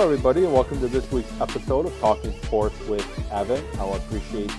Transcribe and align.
everybody, 0.00 0.44
and 0.44 0.52
welcome 0.54 0.80
to 0.80 0.88
this 0.88 1.12
week's 1.12 1.30
episode 1.42 1.84
of 1.84 2.00
Talking 2.00 2.32
Sports 2.44 2.74
with 2.88 3.06
Evan. 3.30 3.62
I 3.78 3.86
appreciate 3.86 4.50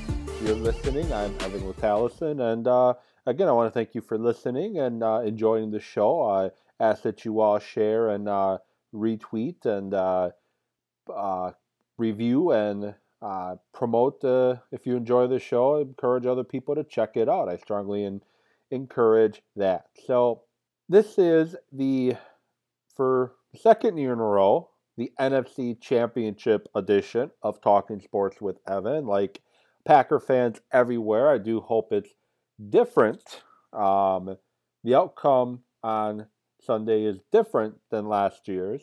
your 0.44 0.54
listening. 0.54 1.12
I'm 1.12 1.34
Evan 1.42 1.62
Latallison, 1.62 2.54
and 2.54 2.68
uh, 2.68 2.94
again, 3.26 3.48
I 3.48 3.52
want 3.52 3.66
to 3.66 3.74
thank 3.74 3.96
you 3.96 4.02
for 4.02 4.20
listening 4.20 4.78
and 4.78 5.02
uh, 5.02 5.22
enjoying 5.26 5.72
the 5.72 5.80
show. 5.80 6.22
I 6.22 6.52
ask 6.80 7.02
that 7.02 7.26
you 7.26 7.40
all 7.40 7.58
share 7.58 8.10
and 8.10 8.30
uh, 8.30 8.60
retweet 8.94 9.66
and 9.66 9.96
uh, 9.96 10.30
uh, 11.12 11.54
review 11.98 12.52
and 12.52 12.94
uh, 13.24 13.56
promote 13.74 14.20
if 14.72 14.86
you 14.86 14.96
enjoy 14.96 15.26
the 15.26 15.40
show. 15.40 15.78
Encourage 15.78 16.28
other 16.28 16.44
people 16.44 16.76
to 16.76 16.84
check 16.84 17.18
it 17.18 17.28
out. 17.28 17.50
I 17.50 17.58
strongly 17.58 18.04
in, 18.04 18.22
encourage 18.70 19.42
that. 19.56 19.88
So, 20.06 20.44
this 20.88 21.18
is 21.18 21.56
the 21.72 22.14
for 22.96 23.34
the 23.54 23.58
second 23.58 23.98
year 23.98 24.14
in 24.14 24.20
a 24.20 24.24
row 24.24 24.68
the 24.98 25.12
NFC 25.20 25.80
Championship 25.80 26.68
edition 26.76 27.32
of 27.42 27.62
Talking 27.62 28.00
Sports 28.00 28.42
with 28.42 28.58
Evan. 28.68 29.06
Like 29.06 29.42
Packer 29.86 30.20
fans 30.20 30.62
everywhere, 30.72 31.30
I 31.30 31.38
do 31.38 31.60
hope 31.60 31.92
it's 31.92 32.14
different. 32.70 33.42
Um, 33.74 34.38
the 34.84 34.96
outcome 34.96 35.62
on 35.84 36.28
Sunday 36.62 37.04
is 37.04 37.20
different 37.32 37.76
than 37.90 38.08
last 38.08 38.48
year's. 38.48 38.82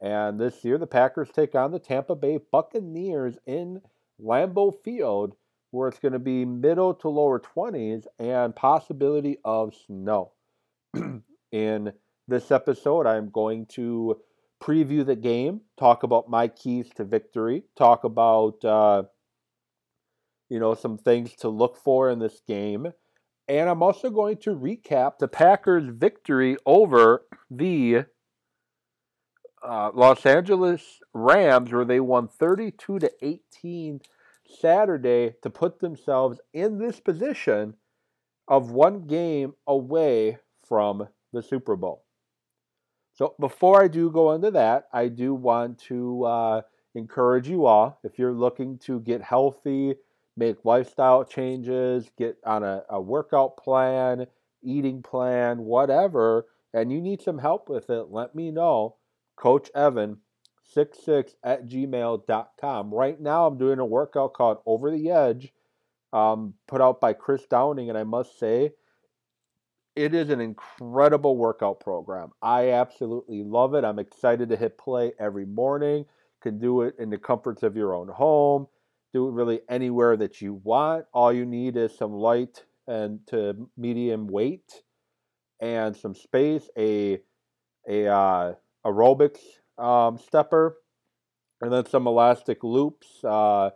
And 0.00 0.38
this 0.38 0.64
year, 0.64 0.76
the 0.78 0.86
Packers 0.86 1.30
take 1.30 1.54
on 1.54 1.72
the 1.72 1.78
Tampa 1.78 2.14
Bay 2.14 2.38
Buccaneers 2.52 3.38
in 3.46 3.80
Lambeau 4.22 4.72
Field, 4.84 5.34
where 5.70 5.88
it's 5.88 5.98
going 5.98 6.12
to 6.12 6.18
be 6.18 6.44
middle 6.44 6.92
to 6.94 7.08
lower 7.08 7.40
20s 7.40 8.06
and 8.18 8.54
possibility 8.54 9.38
of 9.44 9.74
snow. 9.86 10.32
in 11.52 11.92
this 12.28 12.50
episode, 12.50 13.06
I'm 13.06 13.30
going 13.30 13.66
to 13.66 14.20
preview 14.62 15.04
the 15.04 15.16
game, 15.16 15.62
talk 15.78 16.02
about 16.02 16.28
my 16.28 16.48
keys 16.48 16.88
to 16.96 17.04
victory, 17.04 17.64
talk 17.76 18.04
about 18.04 18.64
uh, 18.64 19.04
you 20.48 20.58
know 20.58 20.74
some 20.74 20.98
things 20.98 21.34
to 21.36 21.48
look 21.48 21.76
for 21.76 22.10
in 22.10 22.18
this 22.18 22.40
game, 22.46 22.92
and 23.48 23.68
I'm 23.68 23.82
also 23.82 24.10
going 24.10 24.38
to 24.38 24.56
recap 24.56 25.18
the 25.18 25.28
Packers' 25.28 25.88
victory 25.88 26.56
over 26.64 27.22
the 27.50 28.04
uh, 29.62 29.90
Los 29.94 30.24
Angeles 30.24 31.00
Rams, 31.12 31.72
where 31.72 31.84
they 31.84 32.00
won 32.00 32.28
32 32.28 32.98
to 33.00 33.12
18 33.22 34.00
Saturday 34.60 35.34
to 35.42 35.50
put 35.50 35.80
themselves 35.80 36.40
in 36.52 36.78
this 36.78 37.00
position 37.00 37.74
of 38.48 38.70
one 38.70 39.06
game 39.06 39.54
away 39.66 40.38
from 40.66 41.08
the 41.32 41.42
Super 41.42 41.76
Bowl. 41.76 42.05
So 43.16 43.34
before 43.40 43.82
I 43.82 43.88
do 43.88 44.10
go 44.10 44.32
into 44.32 44.50
that, 44.52 44.88
I 44.92 45.08
do 45.08 45.34
want 45.34 45.78
to 45.84 46.24
uh, 46.24 46.62
encourage 46.94 47.48
you 47.48 47.64
all 47.64 47.98
if 48.04 48.18
you're 48.18 48.34
looking 48.34 48.78
to 48.80 49.00
get 49.00 49.22
healthy, 49.22 49.94
make 50.36 50.66
lifestyle 50.66 51.24
changes, 51.24 52.10
get 52.18 52.36
on 52.44 52.62
a, 52.62 52.84
a 52.90 53.00
workout 53.00 53.56
plan, 53.56 54.26
eating 54.62 55.02
plan, 55.02 55.60
whatever, 55.60 56.44
and 56.74 56.92
you 56.92 57.00
need 57.00 57.22
some 57.22 57.38
help 57.38 57.70
with 57.70 57.88
it, 57.88 58.08
let 58.10 58.34
me 58.34 58.50
know. 58.50 58.96
Coach 59.34 59.70
Evan 59.74 60.18
66 60.64 61.36
at 61.42 61.66
gmail.com. 61.66 62.94
Right 62.94 63.18
now, 63.18 63.46
I'm 63.46 63.56
doing 63.56 63.78
a 63.78 63.86
workout 63.86 64.34
called 64.34 64.58
Over 64.66 64.90
the 64.90 65.10
Edge, 65.10 65.54
um, 66.12 66.52
put 66.66 66.82
out 66.82 67.00
by 67.00 67.14
Chris 67.14 67.46
Downing, 67.46 67.88
and 67.88 67.96
I 67.96 68.04
must 68.04 68.38
say, 68.38 68.72
it 69.96 70.14
is 70.14 70.28
an 70.28 70.40
incredible 70.40 71.36
workout 71.36 71.80
program. 71.80 72.30
I 72.42 72.70
absolutely 72.70 73.42
love 73.42 73.74
it. 73.74 73.84
I'm 73.84 73.98
excited 73.98 74.50
to 74.50 74.56
hit 74.56 74.76
play 74.76 75.12
every 75.18 75.46
morning. 75.46 76.04
Can 76.42 76.58
do 76.58 76.82
it 76.82 76.94
in 76.98 77.10
the 77.10 77.18
comforts 77.18 77.62
of 77.62 77.76
your 77.76 77.94
own 77.94 78.08
home. 78.08 78.68
Do 79.14 79.26
it 79.26 79.32
really 79.32 79.60
anywhere 79.68 80.16
that 80.18 80.42
you 80.42 80.54
want. 80.54 81.06
All 81.14 81.32
you 81.32 81.46
need 81.46 81.76
is 81.76 81.96
some 81.96 82.12
light 82.12 82.64
and 82.86 83.20
to 83.28 83.68
medium 83.76 84.28
weight 84.28 84.82
and 85.60 85.96
some 85.96 86.14
space, 86.14 86.68
a 86.76 87.20
a 87.88 88.06
uh, 88.06 88.54
aerobics 88.84 89.40
um, 89.78 90.18
stepper, 90.18 90.76
and 91.62 91.72
then 91.72 91.86
some 91.86 92.06
elastic 92.06 92.62
loops. 92.62 93.24
Uh, 93.24 93.70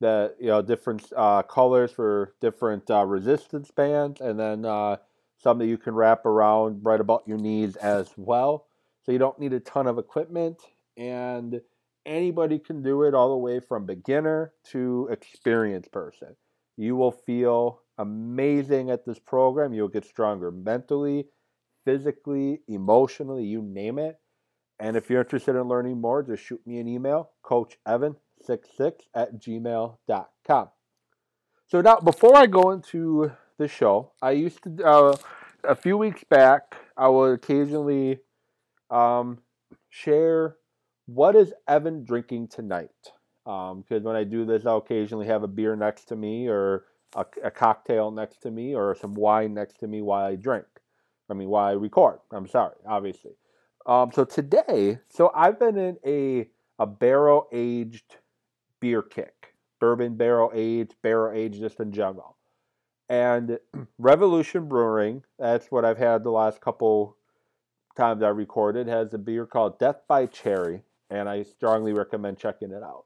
that 0.00 0.36
you 0.38 0.48
know 0.48 0.60
different 0.60 1.10
uh, 1.16 1.42
colors 1.42 1.90
for 1.90 2.34
different 2.40 2.90
uh, 2.90 3.04
resistance 3.04 3.70
bands, 3.70 4.20
and 4.20 4.38
then 4.38 4.66
uh, 4.66 4.96
some 5.44 5.58
that 5.58 5.66
you 5.66 5.76
can 5.76 5.94
wrap 5.94 6.24
around 6.24 6.80
right 6.82 7.00
about 7.00 7.22
your 7.28 7.36
knees 7.36 7.76
as 7.76 8.08
well. 8.16 8.66
So 9.02 9.12
you 9.12 9.18
don't 9.18 9.38
need 9.38 9.52
a 9.52 9.60
ton 9.60 9.86
of 9.86 9.98
equipment, 9.98 10.62
and 10.96 11.60
anybody 12.06 12.58
can 12.58 12.82
do 12.82 13.02
it 13.02 13.14
all 13.14 13.28
the 13.28 13.36
way 13.36 13.60
from 13.60 13.84
beginner 13.84 14.54
to 14.70 15.08
experienced 15.12 15.92
person. 15.92 16.34
You 16.78 16.96
will 16.96 17.12
feel 17.12 17.82
amazing 17.98 18.90
at 18.90 19.04
this 19.04 19.18
program. 19.18 19.74
You'll 19.74 19.88
get 19.88 20.06
stronger 20.06 20.50
mentally, 20.50 21.26
physically, 21.84 22.62
emotionally, 22.66 23.44
you 23.44 23.60
name 23.60 23.98
it. 23.98 24.18
And 24.80 24.96
if 24.96 25.10
you're 25.10 25.20
interested 25.20 25.56
in 25.56 25.68
learning 25.68 26.00
more, 26.00 26.22
just 26.22 26.42
shoot 26.42 26.66
me 26.66 26.78
an 26.78 26.88
email, 26.88 27.30
coachevan66 27.44 28.92
at 29.14 29.38
gmail.com. 29.38 30.68
So 31.66 31.80
now, 31.80 31.96
before 31.96 32.34
I 32.34 32.46
go 32.46 32.70
into 32.70 33.30
the 33.58 33.68
show. 33.68 34.12
I 34.20 34.32
used 34.32 34.62
to 34.64 34.84
uh, 34.84 35.16
a 35.64 35.74
few 35.74 35.96
weeks 35.96 36.24
back. 36.24 36.76
I 36.96 37.08
would 37.08 37.34
occasionally 37.34 38.18
um, 38.90 39.38
share 39.88 40.56
what 41.06 41.36
is 41.36 41.52
Evan 41.68 42.04
drinking 42.04 42.48
tonight. 42.48 42.90
Because 43.44 43.98
um, 43.98 44.02
when 44.02 44.16
I 44.16 44.24
do 44.24 44.46
this, 44.46 44.64
I'll 44.64 44.78
occasionally 44.78 45.26
have 45.26 45.42
a 45.42 45.48
beer 45.48 45.76
next 45.76 46.04
to 46.08 46.16
me, 46.16 46.48
or 46.48 46.86
a, 47.14 47.26
a, 47.44 47.50
cocktail 47.50 48.10
next 48.10 48.40
to 48.42 48.50
me, 48.50 48.74
or 48.74 48.96
some 48.98 49.12
wine 49.12 49.52
next 49.52 49.80
to 49.80 49.86
me 49.86 50.00
while 50.00 50.24
I 50.24 50.36
drink. 50.36 50.64
I 51.28 51.34
mean, 51.34 51.48
while 51.48 51.66
I 51.66 51.72
record. 51.72 52.20
I'm 52.32 52.48
sorry, 52.48 52.76
obviously. 52.86 53.32
Um, 53.86 54.12
so 54.12 54.24
today, 54.24 54.98
so 55.10 55.30
I've 55.34 55.58
been 55.58 55.76
in 55.76 55.98
a 56.06 56.48
a 56.78 56.86
barrel 56.86 57.48
aged 57.52 58.16
beer 58.80 59.02
kick, 59.02 59.54
bourbon 59.78 60.16
barrel 60.16 60.50
aged, 60.54 60.94
barrel 61.02 61.36
aged, 61.36 61.60
just 61.60 61.80
in 61.80 61.92
general. 61.92 62.36
And 63.08 63.58
Revolution 63.98 64.68
Brewing, 64.68 65.22
that's 65.38 65.70
what 65.70 65.84
I've 65.84 65.98
had 65.98 66.24
the 66.24 66.30
last 66.30 66.60
couple 66.60 67.16
times 67.96 68.22
I 68.22 68.28
recorded, 68.28 68.88
has 68.88 69.14
a 69.14 69.18
beer 69.18 69.46
called 69.46 69.78
Death 69.78 70.02
by 70.08 70.26
Cherry, 70.26 70.82
and 71.10 71.28
I 71.28 71.42
strongly 71.42 71.92
recommend 71.92 72.38
checking 72.38 72.72
it 72.72 72.82
out. 72.82 73.04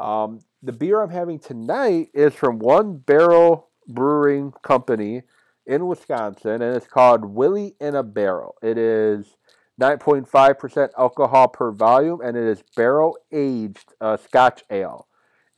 Um, 0.00 0.40
the 0.62 0.72
beer 0.72 1.02
I'm 1.02 1.10
having 1.10 1.38
tonight 1.38 2.10
is 2.14 2.34
from 2.34 2.58
One 2.58 2.98
Barrel 2.98 3.68
Brewing 3.88 4.52
Company 4.62 5.22
in 5.66 5.86
Wisconsin, 5.86 6.62
and 6.62 6.76
it's 6.76 6.86
called 6.86 7.24
Willie 7.24 7.74
in 7.80 7.94
a 7.94 8.02
Barrel. 8.02 8.54
It 8.62 8.78
is 8.78 9.36
9.5% 9.80 10.90
alcohol 10.98 11.48
per 11.48 11.70
volume, 11.70 12.20
and 12.20 12.36
it 12.36 12.44
is 12.44 12.62
barrel 12.76 13.16
aged 13.32 13.94
uh, 14.00 14.16
Scotch 14.16 14.64
ale. 14.70 15.06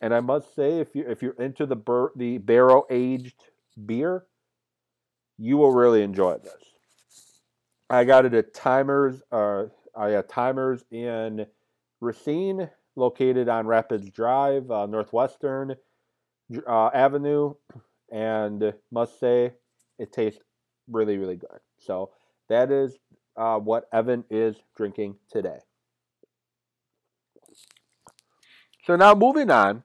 And 0.01 0.15
I 0.15 0.21
must 0.21 0.55
say, 0.55 0.81
if 0.81 0.95
you 0.95 1.05
if 1.07 1.23
you're 1.23 1.33
into 1.33 1.67
the 1.67 1.77
bur- 1.77 2.13
the 2.17 2.39
barrel 2.39 2.87
aged 2.91 3.43
beer, 3.87 4.25
you 5.39 5.57
will 5.57 5.73
really 5.73 6.03
enjoy 6.03 6.39
this. 6.39 6.53
I 7.91 8.05
got 8.05 8.25
it 8.25 8.35
at 8.35 8.55
Timers. 8.55 9.21
Uh, 9.31 9.65
I 9.97 10.13
got 10.13 10.29
Timers 10.29 10.85
in 10.91 11.47
Racine, 12.01 12.71
located 12.97 13.49
on 13.49 13.67
Rapids 13.67 14.11
Drive, 14.11 14.71
uh, 14.71 14.87
Northwestern 14.87 15.77
uh, 16.67 16.91
Avenue, 16.95 17.55
and 18.11 18.73
must 18.91 19.19
say 19.21 19.53
it 19.99 20.13
tastes 20.13 20.41
really, 20.89 21.19
really 21.19 21.37
good. 21.37 21.61
So 21.79 22.11
that 22.49 22.71
is 22.71 22.97
uh, 23.37 23.59
what 23.59 23.89
Evan 23.93 24.25
is 24.31 24.57
drinking 24.77 25.17
today. 25.31 25.59
So 28.87 28.97
now 28.97 29.15
moving 29.15 29.51
on. 29.51 29.83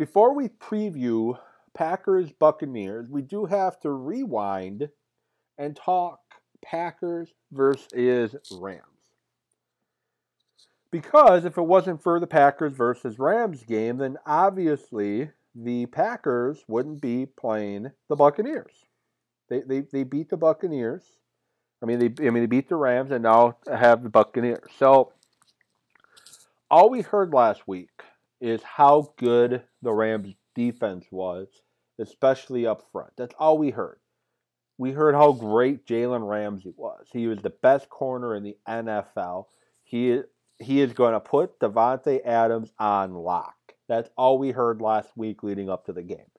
Before 0.00 0.34
we 0.34 0.48
preview 0.48 1.38
Packers 1.74 2.32
Buccaneers, 2.32 3.10
we 3.10 3.20
do 3.20 3.44
have 3.44 3.78
to 3.80 3.90
rewind 3.90 4.88
and 5.58 5.76
talk 5.76 6.20
Packers 6.64 7.34
versus 7.52 8.34
Rams. 8.50 8.80
Because 10.90 11.44
if 11.44 11.58
it 11.58 11.66
wasn't 11.66 12.02
for 12.02 12.18
the 12.18 12.26
Packers 12.26 12.72
versus 12.72 13.18
Rams 13.18 13.62
game, 13.62 13.98
then 13.98 14.16
obviously 14.24 15.32
the 15.54 15.84
Packers 15.84 16.64
wouldn't 16.66 17.02
be 17.02 17.26
playing 17.26 17.90
the 18.08 18.16
Buccaneers. 18.16 18.72
They, 19.50 19.60
they, 19.60 19.80
they 19.80 20.04
beat 20.04 20.30
the 20.30 20.38
Buccaneers. 20.38 21.02
I 21.82 21.84
mean, 21.84 21.98
they 21.98 22.26
I 22.26 22.30
mean 22.30 22.42
they 22.42 22.46
beat 22.46 22.70
the 22.70 22.76
Rams 22.76 23.10
and 23.10 23.24
now 23.24 23.58
have 23.70 24.02
the 24.02 24.08
Buccaneers. 24.08 24.70
So 24.78 25.12
all 26.70 26.88
we 26.88 27.02
heard 27.02 27.34
last 27.34 27.68
week 27.68 27.90
is 28.40 28.62
how 28.62 29.12
good 29.18 29.62
the 29.82 29.92
Rams 29.92 30.34
defense 30.54 31.06
was, 31.10 31.48
especially 31.98 32.66
up 32.66 32.84
front. 32.92 33.12
That's 33.16 33.34
all 33.38 33.58
we 33.58 33.70
heard. 33.70 33.98
We 34.78 34.92
heard 34.92 35.14
how 35.14 35.32
great 35.32 35.86
Jalen 35.86 36.26
Ramsey 36.28 36.72
was. 36.76 37.08
He 37.12 37.26
was 37.26 37.40
the 37.40 37.50
best 37.50 37.90
corner 37.90 38.34
in 38.34 38.42
the 38.42 38.56
NFL. 38.66 39.46
He 39.84 40.22
he 40.58 40.80
is 40.80 40.92
going 40.92 41.14
to 41.14 41.20
put 41.20 41.58
Davante 41.58 42.24
Adams 42.24 42.72
on 42.78 43.14
lock. 43.14 43.56
That's 43.88 44.10
all 44.16 44.38
we 44.38 44.50
heard 44.50 44.80
last 44.80 45.16
week 45.16 45.42
leading 45.42 45.70
up 45.70 45.86
to 45.86 45.92
the 45.92 46.02
game. 46.02 46.30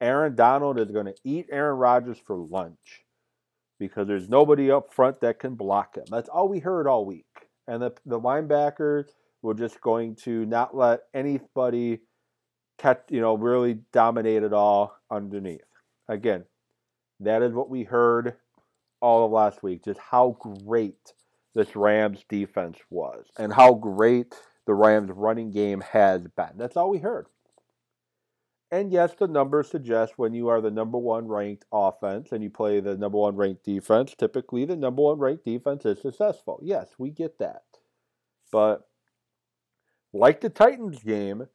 Aaron 0.00 0.34
Donald 0.34 0.78
is 0.78 0.90
going 0.90 1.06
to 1.06 1.14
eat 1.24 1.48
Aaron 1.50 1.76
Rodgers 1.76 2.18
for 2.18 2.36
lunch 2.36 3.04
because 3.78 4.06
there's 4.06 4.28
nobody 4.28 4.70
up 4.70 4.92
front 4.92 5.20
that 5.20 5.38
can 5.38 5.54
block 5.54 5.96
him. 5.96 6.04
That's 6.10 6.28
all 6.28 6.48
we 6.48 6.60
heard 6.60 6.86
all 6.86 7.04
week. 7.04 7.26
And 7.66 7.82
the, 7.82 7.92
the 8.06 8.20
linebackers 8.20 9.06
were 9.44 9.54
just 9.54 9.80
going 9.82 10.16
to 10.16 10.46
not 10.46 10.74
let 10.74 11.00
anybody 11.12 12.00
catch, 12.78 13.02
you 13.10 13.20
know, 13.20 13.36
really 13.36 13.78
dominate 13.92 14.42
it 14.42 14.54
all 14.54 14.96
underneath. 15.10 15.60
Again, 16.08 16.44
that 17.20 17.42
is 17.42 17.52
what 17.52 17.68
we 17.68 17.84
heard 17.84 18.36
all 19.00 19.26
of 19.26 19.32
last 19.32 19.62
week, 19.62 19.84
just 19.84 20.00
how 20.00 20.38
great 20.40 21.12
this 21.54 21.76
Rams 21.76 22.24
defense 22.28 22.78
was 22.88 23.26
and 23.38 23.52
how 23.52 23.74
great 23.74 24.34
the 24.66 24.74
Rams 24.74 25.10
running 25.14 25.50
game 25.50 25.82
has 25.82 26.22
been. 26.36 26.56
That's 26.56 26.76
all 26.76 26.88
we 26.88 26.98
heard. 26.98 27.26
And 28.70 28.90
yes, 28.90 29.14
the 29.14 29.28
numbers 29.28 29.70
suggest 29.70 30.14
when 30.16 30.32
you 30.32 30.48
are 30.48 30.62
the 30.62 30.70
number 30.70 30.96
one 30.96 31.28
ranked 31.28 31.66
offense 31.70 32.32
and 32.32 32.42
you 32.42 32.48
play 32.48 32.80
the 32.80 32.96
number 32.96 33.18
one 33.18 33.36
ranked 33.36 33.62
defense, 33.62 34.14
typically 34.18 34.64
the 34.64 34.74
number 34.74 35.02
one 35.02 35.18
ranked 35.18 35.44
defense 35.44 35.84
is 35.84 36.00
successful. 36.00 36.58
Yes, 36.62 36.88
we 36.98 37.10
get 37.10 37.38
that. 37.38 37.62
But 38.50 38.88
like 40.14 40.40
the 40.40 40.48
Titans 40.48 41.02
game, 41.02 41.48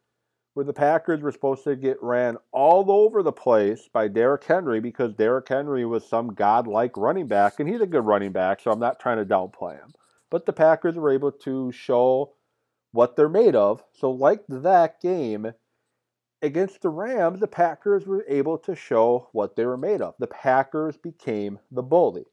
where 0.53 0.65
the 0.65 0.73
Packers 0.73 1.21
were 1.21 1.31
supposed 1.31 1.63
to 1.63 1.75
get 1.77 2.01
ran 2.03 2.38
all 2.51 2.91
over 2.91 3.23
the 3.23 3.31
place 3.31 3.88
by 3.91 4.09
Derrick 4.09 4.44
Henry 4.44 4.81
because 4.81 5.13
Derrick 5.13 5.47
Henry 5.47 5.85
was 5.85 6.06
some 6.06 6.33
godlike 6.33 6.97
running 6.97 7.27
back, 7.27 7.59
and 7.59 7.69
he's 7.69 7.81
a 7.81 7.88
good 7.88 8.06
running 8.06 8.33
back, 8.33 8.59
so 8.59 8.69
I'm 8.69 8.79
not 8.79 9.00
trying 9.00 9.17
to 9.17 9.25
downplay 9.25 9.79
him. 9.79 9.94
But 10.29 10.45
the 10.45 10.53
Packers 10.53 10.95
were 10.95 11.11
able 11.11 11.31
to 11.31 11.71
show 11.71 12.33
what 12.91 13.15
they're 13.15 13.29
made 13.29 13.56
of. 13.56 13.83
So, 13.94 14.11
like 14.11 14.44
that 14.50 15.00
game 15.01 15.53
against 16.41 16.81
the 16.81 16.89
Rams, 16.89 17.39
the 17.39 17.47
Packers 17.47 18.05
were 18.05 18.25
able 18.27 18.57
to 18.59 18.75
show 18.75 19.29
what 19.31 19.55
they 19.55 19.65
were 19.65 19.77
made 19.77 20.01
of. 20.01 20.15
The 20.19 20.27
Packers 20.27 20.97
became 20.97 21.59
the 21.71 21.83
bully. 21.83 22.25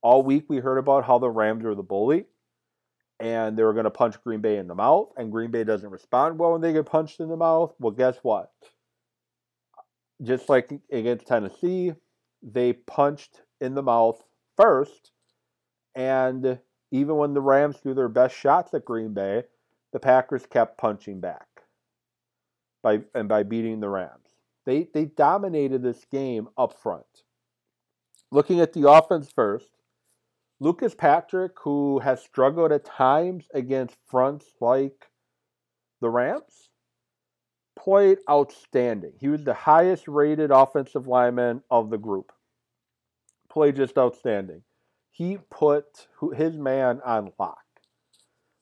All 0.00 0.22
week 0.22 0.44
we 0.48 0.58
heard 0.58 0.78
about 0.78 1.04
how 1.04 1.18
the 1.18 1.30
Rams 1.30 1.64
were 1.64 1.74
the 1.74 1.82
bully 1.82 2.26
and 3.20 3.56
they 3.56 3.62
were 3.62 3.72
going 3.72 3.84
to 3.84 3.90
punch 3.90 4.22
Green 4.22 4.40
Bay 4.40 4.58
in 4.58 4.66
the 4.66 4.74
mouth, 4.74 5.08
and 5.16 5.32
Green 5.32 5.50
Bay 5.50 5.64
doesn't 5.64 5.90
respond 5.90 6.38
well 6.38 6.52
when 6.52 6.60
they 6.60 6.72
get 6.72 6.86
punched 6.86 7.20
in 7.20 7.28
the 7.28 7.36
mouth. 7.36 7.74
Well, 7.78 7.92
guess 7.92 8.16
what? 8.22 8.50
Just 10.22 10.48
like 10.48 10.72
against 10.90 11.26
Tennessee, 11.26 11.92
they 12.42 12.72
punched 12.72 13.42
in 13.60 13.74
the 13.74 13.82
mouth 13.82 14.22
first, 14.56 15.12
and 15.94 16.58
even 16.90 17.16
when 17.16 17.34
the 17.34 17.40
Rams 17.40 17.76
threw 17.78 17.94
their 17.94 18.08
best 18.08 18.36
shots 18.36 18.74
at 18.74 18.84
Green 18.84 19.12
Bay, 19.14 19.44
the 19.92 20.00
Packers 20.00 20.46
kept 20.46 20.78
punching 20.78 21.20
back 21.20 21.46
by 22.82 23.00
and 23.14 23.28
by 23.28 23.42
beating 23.42 23.80
the 23.80 23.88
Rams. 23.88 24.36
They 24.64 24.88
they 24.92 25.06
dominated 25.06 25.82
this 25.82 26.04
game 26.10 26.48
up 26.56 26.80
front. 26.82 27.04
Looking 28.30 28.60
at 28.60 28.72
the 28.72 28.90
offense 28.90 29.30
first, 29.30 29.75
Lucas 30.58 30.94
Patrick, 30.94 31.52
who 31.62 31.98
has 31.98 32.22
struggled 32.22 32.72
at 32.72 32.84
times 32.84 33.46
against 33.52 33.96
fronts 34.10 34.46
like 34.60 35.06
the 36.00 36.08
Rams, 36.08 36.70
played 37.78 38.18
outstanding. 38.28 39.12
He 39.20 39.28
was 39.28 39.44
the 39.44 39.54
highest 39.54 40.08
rated 40.08 40.50
offensive 40.50 41.06
lineman 41.06 41.62
of 41.70 41.90
the 41.90 41.98
group. 41.98 42.32
Played 43.50 43.76
just 43.76 43.98
outstanding. 43.98 44.62
He 45.10 45.38
put 45.50 46.08
his 46.34 46.56
man 46.56 47.00
on 47.04 47.32
lock. 47.38 47.58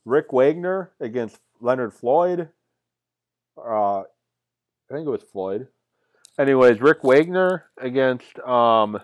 Rick 0.05 0.32
Wagner 0.32 0.93
against 1.00 1.38
Leonard 1.61 1.94
Floyd. 1.94 2.50
Uh, 3.56 4.00
I 4.00 4.05
think 4.91 5.06
it 5.06 5.11
was 5.11 5.23
Floyd. 5.23 5.69
Anyways, 6.38 6.81
Rick 6.81 7.05
Wagner 7.05 7.67
against 7.79 8.38
um, 8.41 9.00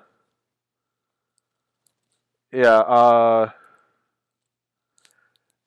yeah, 2.53 2.79
uh, 2.79 3.51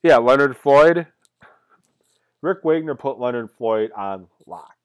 yeah, 0.01 0.18
Leonard 0.18 0.57
Floyd. 0.57 1.07
Rick 2.41 2.59
Wagner 2.63 2.95
put 2.95 3.19
Leonard 3.19 3.51
Floyd 3.51 3.91
on 3.95 4.27
lock. 4.45 4.75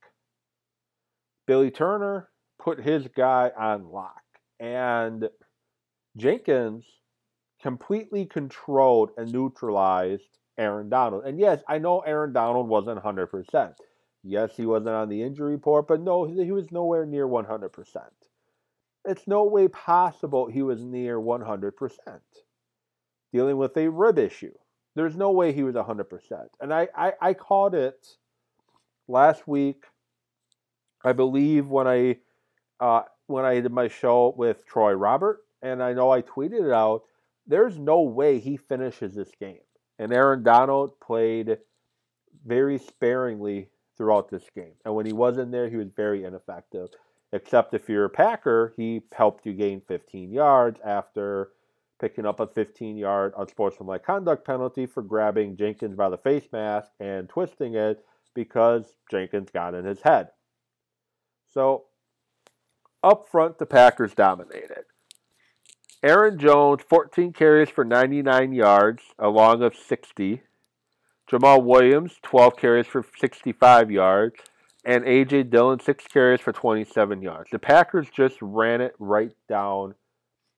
Billy 1.46 1.72
Turner 1.72 2.28
put 2.60 2.80
his 2.80 3.08
guy 3.08 3.50
on 3.58 3.90
lock. 3.90 4.22
And 4.60 5.28
Jenkins 6.16 6.84
completely 7.60 8.26
controlled 8.26 9.10
and 9.16 9.32
neutralized 9.32 10.38
Aaron 10.56 10.88
Donald. 10.88 11.24
And 11.24 11.40
yes, 11.40 11.62
I 11.66 11.78
know 11.78 12.00
Aaron 12.00 12.32
Donald 12.32 12.68
wasn't 12.68 13.02
100%. 13.02 13.74
Yes, 14.22 14.56
he 14.56 14.66
wasn't 14.66 14.94
on 14.94 15.08
the 15.08 15.22
injury 15.22 15.52
report, 15.52 15.88
but 15.88 16.00
no, 16.00 16.24
he 16.26 16.52
was 16.52 16.70
nowhere 16.70 17.06
near 17.06 17.26
100% 17.26 17.70
it's 19.04 19.26
no 19.26 19.44
way 19.44 19.68
possible 19.68 20.46
he 20.46 20.62
was 20.62 20.82
near 20.84 21.18
100%. 21.18 21.72
Dealing 23.32 23.56
with 23.56 23.76
a 23.76 23.88
rib 23.90 24.18
issue. 24.18 24.54
There's 24.94 25.16
no 25.16 25.30
way 25.30 25.52
he 25.52 25.62
was 25.62 25.74
100%. 25.74 26.48
And 26.60 26.72
I, 26.72 26.88
I, 26.96 27.12
I 27.20 27.34
called 27.34 27.74
it 27.74 28.16
last 29.06 29.46
week, 29.46 29.84
I 31.04 31.12
believe, 31.12 31.66
when 31.66 31.86
I, 31.86 32.18
uh, 32.80 33.02
when 33.26 33.44
I 33.44 33.60
did 33.60 33.72
my 33.72 33.88
show 33.88 34.34
with 34.36 34.66
Troy 34.66 34.92
Robert, 34.92 35.40
and 35.62 35.82
I 35.82 35.92
know 35.92 36.10
I 36.10 36.22
tweeted 36.22 36.66
it 36.66 36.72
out. 36.72 37.02
There's 37.46 37.78
no 37.78 38.02
way 38.02 38.38
he 38.38 38.56
finishes 38.56 39.14
this 39.14 39.30
game. 39.40 39.60
And 39.98 40.12
Aaron 40.12 40.42
Donald 40.42 40.98
played 41.00 41.58
very 42.46 42.78
sparingly 42.78 43.68
throughout 43.96 44.30
this 44.30 44.48
game. 44.54 44.74
And 44.84 44.94
when 44.94 45.06
he 45.06 45.12
was 45.12 45.38
in 45.38 45.50
there, 45.50 45.68
he 45.68 45.76
was 45.76 45.88
very 45.94 46.24
ineffective. 46.24 46.88
Except 47.32 47.74
if 47.74 47.88
you're 47.88 48.06
a 48.06 48.10
Packer, 48.10 48.72
he 48.76 49.02
helped 49.12 49.44
you 49.44 49.52
gain 49.52 49.82
15 49.86 50.32
yards 50.32 50.80
after 50.84 51.50
picking 52.00 52.24
up 52.24 52.40
a 52.40 52.46
15 52.46 52.96
yard 52.96 53.34
unsportsmanlike 53.36 54.04
conduct 54.04 54.46
penalty 54.46 54.86
for 54.86 55.02
grabbing 55.02 55.56
Jenkins 55.56 55.96
by 55.96 56.08
the 56.08 56.16
face 56.16 56.46
mask 56.52 56.90
and 57.00 57.28
twisting 57.28 57.74
it 57.74 58.04
because 58.34 58.94
Jenkins 59.10 59.50
got 59.50 59.74
in 59.74 59.84
his 59.84 60.00
head. 60.02 60.28
So, 61.52 61.84
up 63.02 63.26
front, 63.30 63.58
the 63.58 63.66
Packers 63.66 64.14
dominated. 64.14 64.84
Aaron 66.02 66.38
Jones, 66.38 66.82
14 66.88 67.32
carries 67.32 67.68
for 67.68 67.84
99 67.84 68.52
yards, 68.52 69.02
along 69.18 69.62
of 69.62 69.74
60. 69.74 70.42
Jamaal 71.30 71.64
Williams, 71.64 72.16
12 72.22 72.56
carries 72.56 72.86
for 72.86 73.04
65 73.18 73.90
yards 73.90 74.40
and 74.88 75.04
A.J. 75.04 75.42
Dillon, 75.44 75.78
six 75.80 76.06
carries 76.06 76.40
for 76.40 76.50
27 76.50 77.20
yards. 77.20 77.50
The 77.50 77.58
Packers 77.58 78.08
just 78.08 78.38
ran 78.40 78.80
it 78.80 78.94
right 78.98 79.32
down 79.46 79.94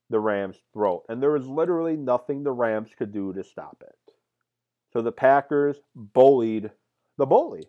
the 0.08 0.20
Rams' 0.20 0.62
throat, 0.72 1.02
and 1.08 1.20
there 1.20 1.32
was 1.32 1.48
literally 1.48 1.96
nothing 1.96 2.44
the 2.44 2.52
Rams 2.52 2.90
could 2.96 3.12
do 3.12 3.32
to 3.32 3.42
stop 3.42 3.82
it. 3.84 4.14
So 4.92 5.02
the 5.02 5.10
Packers 5.10 5.78
bullied 5.96 6.70
the 7.18 7.26
bully. 7.26 7.64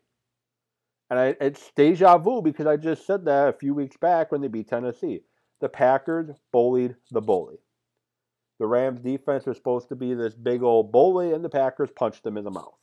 And 1.10 1.20
I, 1.20 1.36
it's 1.41 1.72
deja 1.75 2.20
vu 2.20 2.44
because 2.44 2.68
I 2.68 2.77
just 2.77 3.08
said 3.08 3.25
that 3.25 3.50
a 3.50 3.53
few 3.53 3.74
weeks 3.74 3.98
back 3.98 4.32
when 4.32 4.41
they 4.41 4.48
beat 4.48 4.70
Tennessee. 4.70 5.22
The 5.62 5.70
Packers 5.70 6.30
bullied 6.51 6.96
the 7.10 7.22
bully. 7.22 7.58
The 8.60 8.68
Rams 8.68 9.01
defense 9.01 9.48
was 9.48 9.58
supposed 9.58 9.89
to 9.89 9.96
be 9.96 10.13
this 10.13 10.36
big 10.36 10.62
old 10.62 10.91
bully, 10.91 11.34
and 11.34 11.44
the 11.44 11.50
Packers 11.50 11.89
punched 11.96 12.24
them 12.24 12.38
in 12.38 12.44
the 12.44 12.51
mouth. 12.51 12.77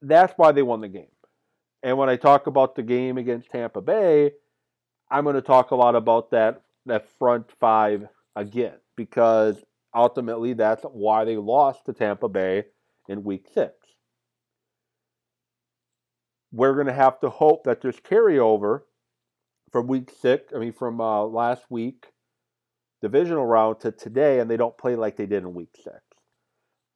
That's 0.00 0.34
why 0.36 0.52
they 0.52 0.62
won 0.62 0.80
the 0.80 0.88
game. 0.88 1.11
And 1.82 1.98
when 1.98 2.08
I 2.08 2.16
talk 2.16 2.46
about 2.46 2.74
the 2.74 2.82
game 2.82 3.18
against 3.18 3.50
Tampa 3.50 3.80
Bay, 3.80 4.32
I'm 5.10 5.24
going 5.24 5.34
to 5.34 5.42
talk 5.42 5.70
a 5.70 5.76
lot 5.76 5.94
about 5.94 6.30
that 6.30 6.62
that 6.86 7.08
front 7.18 7.50
five 7.50 8.08
again 8.34 8.74
because 8.96 9.62
ultimately 9.94 10.52
that's 10.52 10.82
why 10.84 11.24
they 11.24 11.36
lost 11.36 11.86
to 11.86 11.92
Tampa 11.92 12.28
Bay 12.28 12.64
in 13.08 13.24
week 13.24 13.46
6. 13.54 13.72
We're 16.50 16.74
going 16.74 16.86
to 16.86 16.92
have 16.92 17.20
to 17.20 17.30
hope 17.30 17.64
that 17.64 17.80
there's 17.80 18.00
carryover 18.00 18.80
from 19.70 19.86
week 19.86 20.10
6, 20.20 20.52
I 20.54 20.58
mean 20.58 20.72
from 20.72 21.00
uh, 21.00 21.24
last 21.24 21.64
week 21.70 22.06
divisional 23.00 23.44
round 23.44 23.80
to 23.80 23.90
today 23.90 24.38
and 24.38 24.50
they 24.50 24.56
don't 24.56 24.78
play 24.78 24.94
like 24.94 25.16
they 25.16 25.26
did 25.26 25.42
in 25.42 25.54
week 25.54 25.74
6 25.82 25.96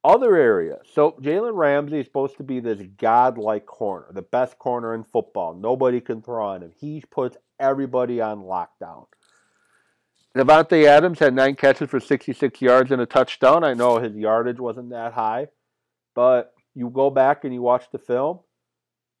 other 0.07 0.37
areas. 0.37 0.87
So 0.93 1.11
Jalen 1.21 1.55
Ramsey 1.55 1.99
is 1.99 2.05
supposed 2.05 2.37
to 2.37 2.43
be 2.43 2.61
this 2.61 2.81
godlike 2.97 3.65
corner, 3.65 4.07
the 4.11 4.21
best 4.21 4.57
corner 4.57 4.95
in 4.95 5.03
football. 5.03 5.53
Nobody 5.53 5.99
can 5.99 6.21
throw 6.21 6.45
on 6.47 6.63
him. 6.63 6.71
He 6.79 7.03
puts 7.11 7.35
everybody 7.59 8.21
on 8.21 8.39
lockdown. 8.39 9.07
Davante 10.35 10.85
Adams 10.85 11.19
had 11.19 11.33
nine 11.33 11.55
catches 11.55 11.89
for 11.89 11.99
66 11.99 12.61
yards 12.61 12.91
and 12.91 13.01
a 13.01 13.05
touchdown. 13.05 13.65
I 13.65 13.73
know 13.73 13.97
his 13.97 14.15
yardage 14.15 14.59
wasn't 14.59 14.91
that 14.91 15.11
high, 15.13 15.47
but 16.15 16.53
you 16.73 16.89
go 16.89 17.09
back 17.09 17.43
and 17.43 17.53
you 17.53 17.61
watch 17.61 17.85
the 17.91 17.99
film. 17.99 18.39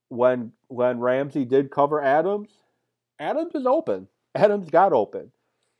When 0.09 0.53
when 0.67 0.99
Ramsey 0.99 1.43
did 1.43 1.69
cover 1.69 2.01
Adams, 2.01 2.49
Adams 3.19 3.55
is 3.55 3.65
open. 3.65 4.07
Adams 4.35 4.69
got 4.69 4.93
open. 4.93 5.31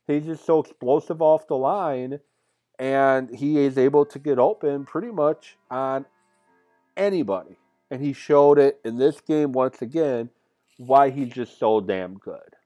He's 0.06 0.26
just 0.26 0.44
so 0.44 0.60
explosive 0.60 1.22
off 1.22 1.46
the 1.46 1.56
line 1.56 2.18
and 2.78 3.34
he 3.34 3.58
is 3.58 3.76
able 3.76 4.04
to 4.06 4.18
get 4.18 4.38
open 4.38 4.84
pretty 4.84 5.10
much 5.10 5.56
on 5.70 6.06
anybody. 6.96 7.56
And 7.90 8.02
he 8.02 8.12
showed 8.12 8.58
it 8.58 8.80
in 8.84 8.98
this 8.98 9.20
game 9.20 9.52
once 9.52 9.82
again 9.82 10.30
why 10.76 11.10
he's 11.10 11.30
just 11.30 11.58
so 11.58 11.80
damn 11.80 12.14
good. 12.14 12.56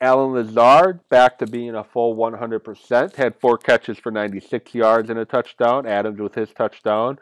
Allen 0.00 0.32
Lazard 0.32 1.00
back 1.08 1.38
to 1.38 1.46
being 1.46 1.74
a 1.74 1.82
full 1.82 2.14
100%, 2.14 3.16
had 3.16 3.40
four 3.40 3.58
catches 3.58 3.98
for 3.98 4.12
96 4.12 4.74
yards 4.74 5.10
and 5.10 5.18
a 5.18 5.24
touchdown. 5.24 5.86
Adams 5.86 6.20
with 6.20 6.36
his 6.36 6.50
touchdown. 6.50 7.18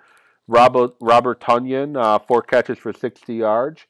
Robert, 0.46 0.94
Robert 1.00 1.40
Tonyan, 1.40 2.00
uh, 2.00 2.18
four 2.18 2.42
catches 2.42 2.78
for 2.78 2.92
60 2.92 3.34
yards. 3.34 3.86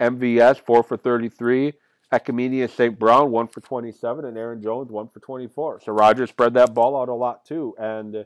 MVS, 0.00 0.58
four 0.60 0.82
for 0.82 0.96
33. 0.96 1.74
Equanimeous 2.12 2.70
St. 2.70 2.98
Brown, 2.98 3.30
one 3.30 3.46
for 3.48 3.60
27. 3.60 4.24
And 4.24 4.36
Aaron 4.36 4.62
Jones, 4.62 4.90
one 4.90 5.08
for 5.08 5.20
24. 5.20 5.80
So 5.84 5.92
Rodgers 5.92 6.30
spread 6.30 6.54
that 6.54 6.74
ball 6.74 7.00
out 7.00 7.08
a 7.08 7.14
lot 7.14 7.44
too. 7.44 7.74
And, 7.78 8.24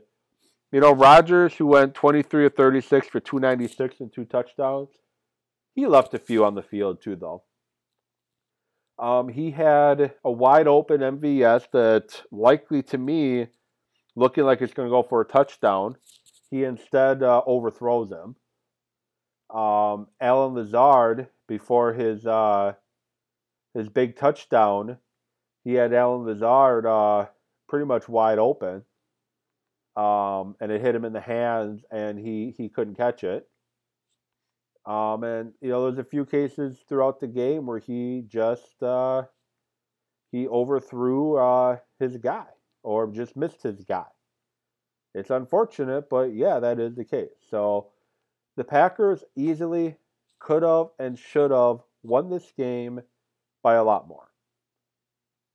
you 0.71 0.79
know, 0.79 0.91
Rodgers, 0.91 1.53
who 1.55 1.67
went 1.67 1.93
23 1.93 2.47
of 2.47 2.55
36 2.55 3.07
for 3.07 3.19
296 3.19 3.99
and 3.99 4.11
two 4.11 4.25
touchdowns, 4.25 4.89
he 5.75 5.85
left 5.85 6.13
a 6.13 6.19
few 6.19 6.43
on 6.45 6.55
the 6.55 6.63
field 6.63 7.01
too, 7.01 7.15
though. 7.15 7.43
Um, 8.97 9.27
he 9.27 9.51
had 9.51 10.13
a 10.23 10.31
wide 10.31 10.67
open 10.67 11.01
MVS 11.01 11.69
that 11.71 12.23
likely 12.31 12.81
to 12.83 12.97
me 12.97 13.47
looking 14.15 14.45
like 14.45 14.61
it's 14.61 14.73
going 14.73 14.87
to 14.87 14.91
go 14.91 15.03
for 15.03 15.21
a 15.21 15.25
touchdown. 15.25 15.97
He 16.49 16.63
instead 16.63 17.21
uh, 17.21 17.41
overthrows 17.45 18.09
him. 18.09 18.35
Um, 19.55 20.07
Allen 20.21 20.53
Lazard 20.53 21.27
before 21.47 21.93
his 21.93 22.25
uh, 22.25 22.73
his 23.75 23.89
big 23.89 24.15
touchdown, 24.15 24.97
he 25.63 25.73
had 25.73 25.93
Allen 25.93 26.25
Lazard 26.25 26.85
uh, 26.85 27.27
pretty 27.67 27.85
much 27.85 28.07
wide 28.09 28.39
open, 28.39 28.83
um, 29.95 30.55
and 30.59 30.71
it 30.71 30.81
hit 30.81 30.95
him 30.95 31.05
in 31.05 31.13
the 31.13 31.21
hands, 31.21 31.83
and 31.91 32.17
he 32.17 32.53
he 32.57 32.69
couldn't 32.69 32.95
catch 32.95 33.23
it. 33.23 33.47
Um, 34.85 35.23
and 35.23 35.53
you 35.61 35.69
know, 35.69 35.83
there's 35.83 35.99
a 35.99 36.09
few 36.09 36.25
cases 36.25 36.77
throughout 36.87 37.19
the 37.19 37.27
game 37.27 37.65
where 37.65 37.79
he 37.79 38.23
just 38.27 38.81
uh, 38.81 39.23
he 40.31 40.47
overthrew 40.47 41.37
uh, 41.37 41.77
his 41.99 42.17
guy 42.17 42.45
or 42.83 43.07
just 43.07 43.35
missed 43.35 43.63
his 43.63 43.83
guy. 43.83 44.05
It's 45.13 45.29
unfortunate, 45.29 46.09
but 46.09 46.33
yeah, 46.33 46.59
that 46.59 46.79
is 46.79 46.95
the 46.95 47.05
case. 47.05 47.29
So 47.49 47.87
the 48.57 48.63
Packers 48.63 49.23
easily 49.35 49.97
could 50.39 50.61
have 50.63 50.87
and 50.99 51.17
should 51.17 51.51
have 51.51 51.79
won 52.03 52.29
this 52.29 52.51
game 52.57 53.01
by 53.65 53.73
a 53.73 53.83
lot 53.83 54.07
more. 54.07 54.27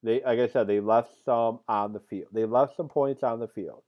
They, 0.02 0.20
like 0.20 0.40
I 0.40 0.48
said, 0.48 0.66
they 0.66 0.80
left 0.80 1.12
some 1.24 1.60
on 1.68 1.92
the 1.92 2.00
field. 2.00 2.26
They 2.32 2.44
left 2.44 2.76
some 2.76 2.88
points 2.88 3.22
on 3.22 3.38
the 3.38 3.46
field, 3.46 3.84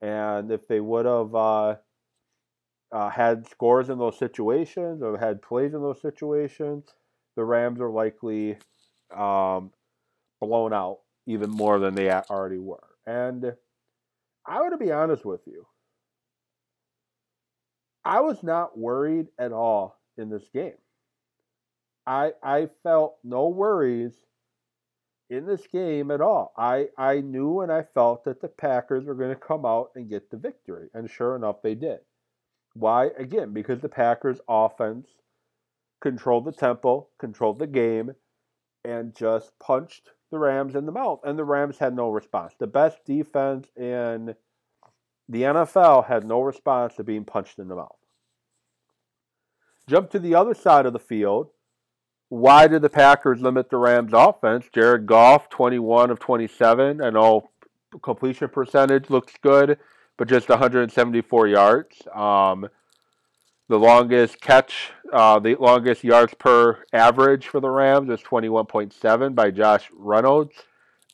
and 0.00 0.50
if 0.50 0.66
they 0.66 0.80
would 0.80 1.04
have 1.04 1.34
uh, 1.34 1.76
uh, 2.90 3.10
had 3.10 3.46
scores 3.50 3.90
in 3.90 3.98
those 3.98 4.18
situations 4.18 5.02
or 5.02 5.18
had 5.18 5.42
plays 5.42 5.74
in 5.74 5.82
those 5.82 6.00
situations, 6.00 6.86
the 7.36 7.44
Rams 7.44 7.82
are 7.82 7.90
likely 7.90 8.56
um, 9.14 9.72
blown 10.40 10.72
out 10.72 11.00
even 11.26 11.50
more 11.50 11.78
than 11.78 11.94
they 11.94 12.10
already 12.10 12.58
were. 12.58 12.88
And 13.06 13.52
I 14.46 14.60
want 14.60 14.72
to 14.72 14.82
be 14.82 14.90
honest 14.90 15.26
with 15.26 15.42
you. 15.46 15.66
I 18.06 18.20
was 18.20 18.42
not 18.42 18.78
worried 18.78 19.26
at 19.38 19.52
all 19.52 19.98
in 20.16 20.30
this 20.30 20.48
game. 20.54 20.78
I 22.06 22.32
I 22.42 22.66
felt 22.82 23.16
no 23.22 23.48
worries 23.48 24.14
in 25.30 25.46
this 25.46 25.66
game 25.66 26.10
at 26.10 26.20
all. 26.20 26.52
I 26.56 26.88
I 26.98 27.20
knew 27.20 27.60
and 27.60 27.72
I 27.72 27.82
felt 27.82 28.24
that 28.24 28.40
the 28.40 28.48
Packers 28.48 29.04
were 29.04 29.14
going 29.14 29.34
to 29.34 29.36
come 29.36 29.64
out 29.64 29.90
and 29.94 30.08
get 30.08 30.30
the 30.30 30.36
victory, 30.36 30.88
and 30.94 31.10
sure 31.10 31.36
enough, 31.36 31.62
they 31.62 31.74
did. 31.74 32.00
Why? 32.74 33.06
Again, 33.18 33.52
because 33.52 33.80
the 33.80 33.88
Packers' 33.88 34.40
offense 34.48 35.08
controlled 36.00 36.44
the 36.44 36.52
tempo, 36.52 37.08
controlled 37.18 37.58
the 37.58 37.66
game, 37.66 38.14
and 38.84 39.14
just 39.14 39.58
punched 39.58 40.10
the 40.30 40.38
Rams 40.38 40.74
in 40.74 40.86
the 40.86 40.92
mouth. 40.92 41.20
And 41.24 41.38
the 41.38 41.44
Rams 41.44 41.78
had 41.78 41.94
no 41.94 42.08
response. 42.08 42.54
The 42.58 42.66
best 42.66 43.04
defense 43.04 43.68
in 43.76 44.34
the 45.28 45.42
NFL 45.42 46.06
had 46.06 46.24
no 46.24 46.40
response 46.40 46.94
to 46.96 47.04
being 47.04 47.24
punched 47.24 47.58
in 47.58 47.68
the 47.68 47.76
mouth. 47.76 47.96
Jump 49.88 50.10
to 50.10 50.18
the 50.18 50.34
other 50.34 50.54
side 50.54 50.86
of 50.86 50.92
the 50.92 50.98
field. 50.98 51.50
Why 52.32 52.66
did 52.66 52.80
the 52.80 52.88
Packers 52.88 53.42
limit 53.42 53.68
the 53.68 53.76
Rams' 53.76 54.12
offense? 54.14 54.64
Jared 54.72 55.04
Goff, 55.04 55.50
21 55.50 56.10
of 56.10 56.18
27. 56.18 57.02
I 57.02 57.10
know 57.10 57.50
completion 58.00 58.48
percentage 58.48 59.10
looks 59.10 59.34
good 59.42 59.78
but 60.16 60.28
just 60.28 60.48
174 60.48 61.48
yards. 61.48 61.96
Um, 62.14 62.68
the 63.68 63.78
longest 63.78 64.40
catch, 64.40 64.92
uh, 65.12 65.38
the 65.40 65.56
longest 65.56 66.04
yards 66.04 66.32
per 66.34 66.84
average 66.92 67.48
for 67.48 67.60
the 67.60 67.68
Rams 67.68 68.08
is 68.08 68.20
21.7 68.20 69.34
by 69.34 69.50
Josh 69.50 69.90
Reynolds. 69.94 70.54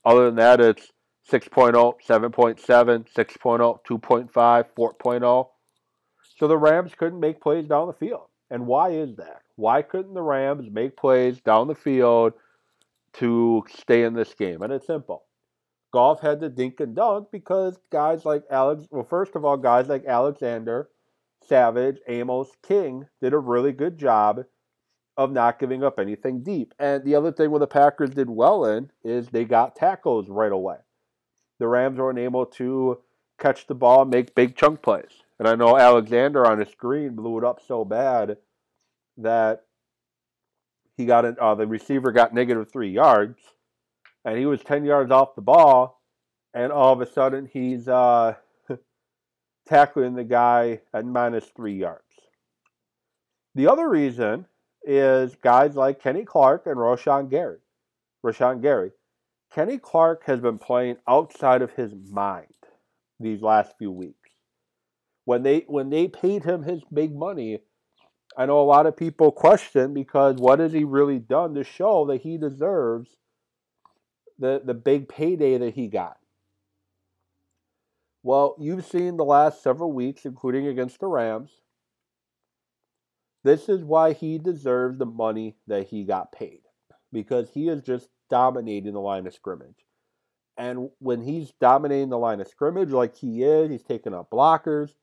Other 0.04 0.26
than 0.26 0.36
that, 0.36 0.60
it's 0.60 0.92
6.0, 1.30 1.72
7.7, 2.06 2.58
6.0, 2.60 3.78
2.5, 3.84 4.30
4.0. 4.32 5.48
So 6.38 6.46
the 6.46 6.56
Rams 6.56 6.92
couldn't 6.96 7.18
make 7.18 7.40
plays 7.40 7.66
down 7.66 7.88
the 7.88 7.92
field. 7.92 8.27
And 8.50 8.66
why 8.66 8.90
is 8.90 9.16
that? 9.16 9.42
Why 9.56 9.82
couldn't 9.82 10.14
the 10.14 10.22
Rams 10.22 10.70
make 10.70 10.96
plays 10.96 11.40
down 11.40 11.68
the 11.68 11.74
field 11.74 12.32
to 13.14 13.64
stay 13.68 14.04
in 14.04 14.14
this 14.14 14.34
game? 14.34 14.62
And 14.62 14.72
it's 14.72 14.86
simple. 14.86 15.24
Goff 15.92 16.20
had 16.20 16.40
to 16.40 16.48
dink 16.48 16.80
and 16.80 16.94
dunk 16.94 17.28
because 17.32 17.78
guys 17.90 18.24
like 18.24 18.44
Alex, 18.50 18.86
well, 18.90 19.04
first 19.04 19.34
of 19.36 19.44
all, 19.44 19.56
guys 19.56 19.88
like 19.88 20.04
Alexander, 20.04 20.88
Savage, 21.46 21.98
Amos, 22.08 22.50
King 22.62 23.06
did 23.22 23.32
a 23.32 23.38
really 23.38 23.72
good 23.72 23.98
job 23.98 24.44
of 25.16 25.32
not 25.32 25.58
giving 25.58 25.82
up 25.82 25.98
anything 25.98 26.42
deep. 26.42 26.74
And 26.78 27.04
the 27.04 27.14
other 27.14 27.32
thing 27.32 27.50
where 27.50 27.58
the 27.58 27.66
Packers 27.66 28.10
did 28.10 28.30
well 28.30 28.64
in 28.64 28.90
is 29.02 29.28
they 29.28 29.44
got 29.44 29.74
tackles 29.74 30.28
right 30.28 30.52
away. 30.52 30.76
The 31.58 31.66
Rams 31.66 31.98
weren't 31.98 32.18
able 32.18 32.46
to 32.46 33.00
catch 33.38 33.66
the 33.66 33.74
ball 33.74 34.04
make 34.04 34.34
big 34.34 34.56
chunk 34.56 34.82
plays. 34.82 35.22
And 35.38 35.46
I 35.46 35.54
know 35.54 35.76
Alexander 35.76 36.46
on 36.46 36.58
his 36.58 36.68
screen 36.68 37.14
blew 37.14 37.38
it 37.38 37.44
up 37.44 37.60
so 37.66 37.84
bad 37.84 38.38
that 39.18 39.64
he 40.96 41.06
got 41.06 41.24
uh, 41.38 41.54
the 41.54 41.66
receiver 41.66 42.10
got 42.12 42.34
negative 42.34 42.70
three 42.70 42.90
yards 42.90 43.38
and 44.24 44.38
he 44.38 44.46
was 44.46 44.62
10 44.62 44.84
yards 44.84 45.10
off 45.10 45.34
the 45.34 45.40
ball, 45.40 46.02
and 46.52 46.70
all 46.72 46.92
of 46.92 47.00
a 47.00 47.10
sudden 47.10 47.48
he's 47.50 47.88
uh, 47.88 48.34
tackling 49.66 50.14
the 50.14 50.24
guy 50.24 50.80
at 50.92 51.06
minus 51.06 51.46
three 51.56 51.76
yards. 51.76 52.02
The 53.54 53.68
other 53.68 53.88
reason 53.88 54.46
is 54.84 55.34
guys 55.36 55.76
like 55.76 56.02
Kenny 56.02 56.24
Clark 56.24 56.66
and 56.66 56.76
Rashan 56.76 57.30
Gary. 57.30 57.58
Rashan 58.24 58.60
Gary. 58.60 58.92
Kenny 59.52 59.78
Clark 59.78 60.24
has 60.24 60.40
been 60.40 60.58
playing 60.58 60.96
outside 61.08 61.62
of 61.62 61.72
his 61.72 61.92
mind 62.10 62.46
these 63.18 63.40
last 63.40 63.72
few 63.78 63.90
weeks. 63.90 64.27
When 65.28 65.42
they 65.42 65.66
when 65.66 65.90
they 65.90 66.08
paid 66.08 66.44
him 66.44 66.62
his 66.62 66.80
big 66.90 67.14
money, 67.14 67.58
I 68.34 68.46
know 68.46 68.60
a 68.60 68.62
lot 68.62 68.86
of 68.86 68.96
people 68.96 69.30
question 69.30 69.92
because 69.92 70.36
what 70.36 70.58
has 70.58 70.72
he 70.72 70.84
really 70.84 71.18
done 71.18 71.52
to 71.52 71.64
show 71.64 72.06
that 72.06 72.22
he 72.22 72.38
deserves 72.38 73.10
the, 74.38 74.62
the 74.64 74.72
big 74.72 75.06
payday 75.06 75.58
that 75.58 75.74
he 75.74 75.88
got? 75.88 76.16
Well, 78.22 78.56
you've 78.58 78.86
seen 78.86 79.18
the 79.18 79.24
last 79.26 79.62
several 79.62 79.92
weeks, 79.92 80.24
including 80.24 80.66
against 80.66 80.98
the 80.98 81.08
Rams. 81.08 81.50
This 83.44 83.68
is 83.68 83.84
why 83.84 84.14
he 84.14 84.38
deserves 84.38 84.98
the 84.98 85.04
money 85.04 85.56
that 85.66 85.88
he 85.88 86.04
got 86.04 86.32
paid 86.32 86.62
because 87.12 87.50
he 87.50 87.68
is 87.68 87.82
just 87.82 88.08
dominating 88.30 88.94
the 88.94 89.00
line 89.00 89.26
of 89.26 89.34
scrimmage. 89.34 89.84
And 90.56 90.88
when 91.00 91.20
he's 91.20 91.52
dominating 91.60 92.08
the 92.08 92.16
line 92.16 92.40
of 92.40 92.48
scrimmage 92.48 92.92
like 92.92 93.14
he 93.14 93.42
is, 93.42 93.70
he's 93.70 93.82
taking 93.82 94.14
up 94.14 94.30
blockers, 94.30 94.94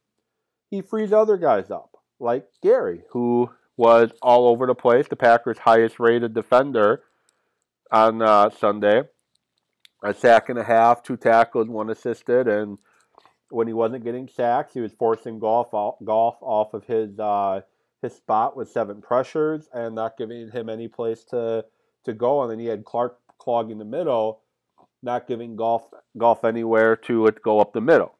he 0.69 0.81
frees 0.81 1.13
other 1.13 1.37
guys 1.37 1.71
up, 1.71 1.97
like 2.19 2.47
Gary, 2.61 3.03
who 3.11 3.49
was 3.77 4.11
all 4.21 4.47
over 4.47 4.65
the 4.65 4.75
place, 4.75 5.07
the 5.07 5.15
Packers' 5.15 5.59
highest 5.59 5.99
rated 5.99 6.33
defender 6.33 7.03
on 7.91 8.21
uh, 8.21 8.49
Sunday 8.49 9.03
a 10.05 10.13
sack 10.13 10.49
and 10.49 10.59
a 10.59 10.63
half, 10.63 11.01
two 11.01 11.17
tackles, 11.17 11.67
one 11.67 11.89
assisted, 11.89 12.47
and 12.47 12.77
when 13.49 13.67
he 13.67 13.73
wasn't 13.73 14.03
getting 14.03 14.27
sacks, 14.27 14.73
he 14.73 14.79
was 14.79 14.93
forcing 14.93 15.39
Goff 15.39 15.73
off, 15.73 15.95
Goff 16.03 16.37
off 16.41 16.73
of 16.73 16.85
his 16.85 17.19
uh, 17.19 17.61
his 18.01 18.15
spot 18.15 18.55
with 18.55 18.69
seven 18.69 19.01
pressures 19.01 19.67
and 19.73 19.95
not 19.95 20.17
giving 20.17 20.51
him 20.51 20.69
any 20.69 20.87
place 20.87 21.23
to 21.25 21.65
to 22.03 22.13
go. 22.13 22.43
And 22.43 22.51
then 22.51 22.59
he 22.59 22.65
had 22.67 22.85
Clark 22.85 23.17
clogging 23.39 23.79
the 23.79 23.85
middle, 23.85 24.41
not 25.01 25.27
giving 25.27 25.55
golf 25.55 25.83
Goff 26.17 26.43
anywhere 26.43 26.95
to 26.97 27.31
go 27.43 27.59
up 27.59 27.73
the 27.73 27.81
middle. 27.81 28.15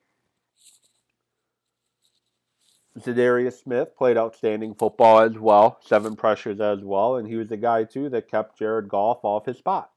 Za'Darius 2.99 3.61
Smith 3.61 3.95
played 3.97 4.17
outstanding 4.17 4.73
football 4.73 5.19
as 5.19 5.37
well, 5.37 5.79
seven 5.81 6.15
pressures 6.15 6.61
as 6.61 6.79
well, 6.81 7.17
and 7.17 7.27
he 7.27 7.35
was 7.35 7.49
the 7.49 7.57
guy 7.57 7.83
too 7.83 8.09
that 8.09 8.29
kept 8.29 8.57
Jared 8.57 8.87
Goff 8.87 9.19
off 9.23 9.45
his 9.45 9.57
spot. 9.57 9.91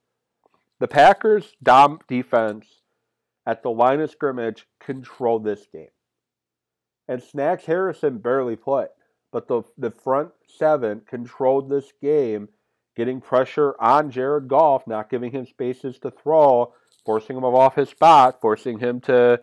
The 0.81 0.89
Packers' 0.89 1.55
dom 1.63 2.01
defense 2.09 2.83
at 3.47 3.63
the 3.63 3.71
line 3.71 4.01
of 4.01 4.11
scrimmage 4.11 4.67
controlled 4.81 5.45
this 5.45 5.67
game. 5.73 5.89
And 7.07 7.23
Snacks 7.23 7.65
Harrison 7.65 8.19
barely 8.19 8.57
played, 8.57 8.89
but 9.33 9.49
the, 9.49 9.63
the 9.79 9.91
front 9.91 10.33
seven 10.47 11.03
controlled 11.09 11.71
this 11.71 11.93
game, 12.03 12.49
getting 12.97 13.21
pressure 13.21 13.75
on 13.81 14.11
Jared 14.11 14.49
Goff, 14.49 14.87
not 14.87 15.09
giving 15.09 15.31
him 15.31 15.47
spaces 15.47 15.99
to 16.01 16.11
throw, 16.11 16.75
forcing 17.07 17.37
him 17.37 17.45
off 17.45 17.77
his 17.77 17.89
spot, 17.89 18.41
forcing 18.41 18.81
him 18.81 19.01
to 19.03 19.41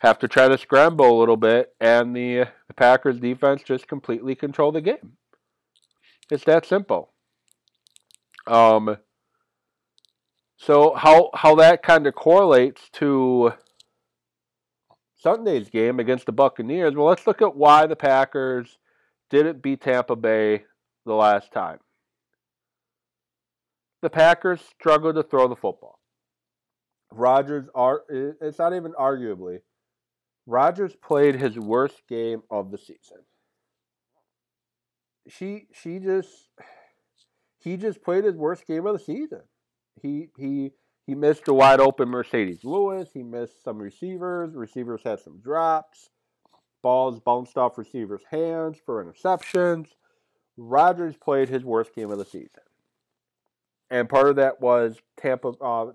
have 0.00 0.18
to 0.18 0.28
try 0.28 0.48
to 0.48 0.58
scramble 0.58 1.10
a 1.10 1.18
little 1.18 1.36
bit, 1.36 1.74
and 1.80 2.16
the, 2.16 2.48
the 2.68 2.74
Packers 2.74 3.20
defense 3.20 3.62
just 3.62 3.86
completely 3.86 4.34
control 4.34 4.72
the 4.72 4.80
game. 4.80 5.12
It's 6.30 6.44
that 6.44 6.64
simple. 6.64 7.12
Um, 8.46 8.96
so 10.56 10.94
how 10.94 11.30
how 11.34 11.54
that 11.56 11.82
kind 11.82 12.06
of 12.06 12.14
correlates 12.14 12.88
to 12.94 13.54
Sunday's 15.16 15.68
game 15.68 16.00
against 16.00 16.26
the 16.26 16.32
Buccaneers? 16.32 16.94
Well, 16.94 17.06
let's 17.06 17.26
look 17.26 17.42
at 17.42 17.56
why 17.56 17.86
the 17.86 17.96
Packers 17.96 18.78
didn't 19.28 19.62
beat 19.62 19.82
Tampa 19.82 20.16
Bay 20.16 20.64
the 21.04 21.14
last 21.14 21.52
time. 21.52 21.78
The 24.02 24.10
Packers 24.10 24.60
struggled 24.60 25.16
to 25.16 25.22
throw 25.22 25.48
the 25.48 25.56
football. 25.56 25.98
Rodgers 27.12 27.66
are 27.74 28.02
it's 28.08 28.58
not 28.58 28.74
even 28.74 28.92
arguably. 28.92 29.60
Rodgers 30.46 30.94
played 30.96 31.36
his 31.36 31.58
worst 31.58 32.02
game 32.08 32.42
of 32.50 32.70
the 32.70 32.78
season. 32.78 33.24
She 35.28 35.66
she 35.72 35.98
just 35.98 36.48
he 37.58 37.76
just 37.76 38.02
played 38.02 38.24
his 38.24 38.36
worst 38.36 38.66
game 38.66 38.86
of 38.86 38.94
the 38.94 39.04
season. 39.04 39.42
He 40.02 40.28
he 40.36 40.72
he 41.06 41.14
missed 41.14 41.48
a 41.48 41.54
wide 41.54 41.80
open 41.80 42.08
Marcedes 42.08 42.64
Lewis. 42.64 43.10
He 43.12 43.22
missed 43.22 43.62
some 43.62 43.78
receivers. 43.78 44.54
Receivers 44.54 45.02
had 45.04 45.20
some 45.20 45.38
drops. 45.40 46.10
Balls 46.82 47.20
bounced 47.20 47.58
off 47.58 47.76
receivers' 47.76 48.22
hands 48.30 48.78
for 48.84 49.04
interceptions. 49.04 49.88
Rodgers 50.56 51.16
played 51.16 51.48
his 51.48 51.64
worst 51.64 51.94
game 51.94 52.10
of 52.10 52.18
the 52.18 52.24
season. 52.24 52.62
And 53.90 54.08
part 54.08 54.28
of 54.28 54.36
that 54.36 54.60
was 54.60 54.98
Tampa, 55.16 55.48
uh, 55.60 55.92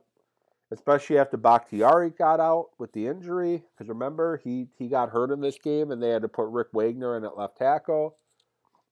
especially 0.75 1.17
after 1.17 1.38
Bakhtiari 1.38 2.10
got 2.10 2.41
out 2.41 2.70
with 2.77 2.91
the 2.91 3.08
injury. 3.08 3.63
Because 3.74 3.88
remember, 3.88 4.41
he, 4.44 4.67
he 4.77 4.88
got 4.89 5.10
hurt 5.10 5.32
in 5.32 5.39
this 5.39 5.58
game 5.58 5.91
and 5.91 6.03
they 6.03 6.10
had 6.10 6.22
to 6.22 6.27
put 6.27 6.48
Rick 6.50 6.67
Wagner 6.74 7.17
in 7.17 7.24
at 7.24 7.38
left 7.38 7.58
tackle. 7.58 8.17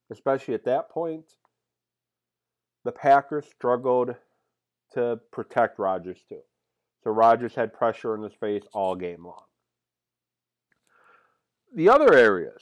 Especially 0.10 0.54
at 0.54 0.66
that 0.66 0.90
point, 0.90 1.25
the 2.86 2.92
Packers 2.92 3.46
struggled 3.46 4.16
to 4.94 5.20
protect 5.32 5.78
Rodgers 5.78 6.20
too. 6.30 6.42
So 7.04 7.12
Rodgers 7.12 7.56
had 7.56 7.74
pressure 7.74 8.16
in 8.16 8.22
his 8.22 8.34
face 8.34 8.63
all 8.74 8.96
game 8.96 9.25
long. 9.25 9.44
The 11.75 11.90
other 11.90 12.13
areas, 12.13 12.62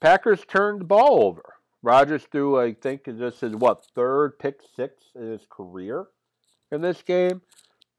Packers 0.00 0.44
turned 0.46 0.82
the 0.82 0.84
ball 0.84 1.24
over. 1.24 1.54
Rodgers 1.82 2.24
threw, 2.30 2.60
I 2.60 2.74
think, 2.74 3.04
this 3.06 3.42
is 3.42 3.56
what 3.56 3.86
third 3.94 4.38
pick 4.38 4.60
six 4.76 5.02
in 5.16 5.32
his 5.32 5.46
career 5.50 6.06
in 6.70 6.80
this 6.80 7.02
game, 7.02 7.42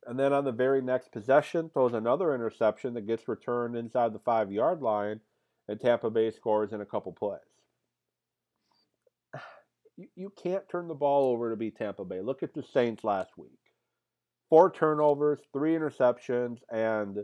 and 0.07 0.19
then 0.19 0.33
on 0.33 0.45
the 0.45 0.51
very 0.51 0.81
next 0.81 1.12
possession 1.12 1.69
throws 1.69 1.93
another 1.93 2.33
interception 2.33 2.93
that 2.93 3.07
gets 3.07 3.27
returned 3.27 3.75
inside 3.75 4.13
the 4.13 4.20
five 4.20 4.51
yard 4.51 4.81
line, 4.81 5.20
and 5.68 5.79
Tampa 5.79 6.09
Bay 6.09 6.31
scores 6.31 6.74
in 6.74 6.81
a 6.81 6.85
couple 6.85 7.11
plays. 7.13 7.39
You, 9.96 10.07
you 10.16 10.33
can't 10.42 10.68
turn 10.68 10.87
the 10.87 10.96
ball 10.96 11.31
over 11.31 11.51
to 11.51 11.55
beat 11.55 11.77
Tampa 11.77 12.03
Bay. 12.03 12.20
Look 12.20 12.42
at 12.42 12.55
the 12.55 12.63
Saints 12.63 13.03
last 13.03 13.37
week 13.37 13.59
four 14.53 14.70
turnovers, 14.70 15.39
three 15.51 15.74
interceptions, 15.74 16.59
and 16.72 17.18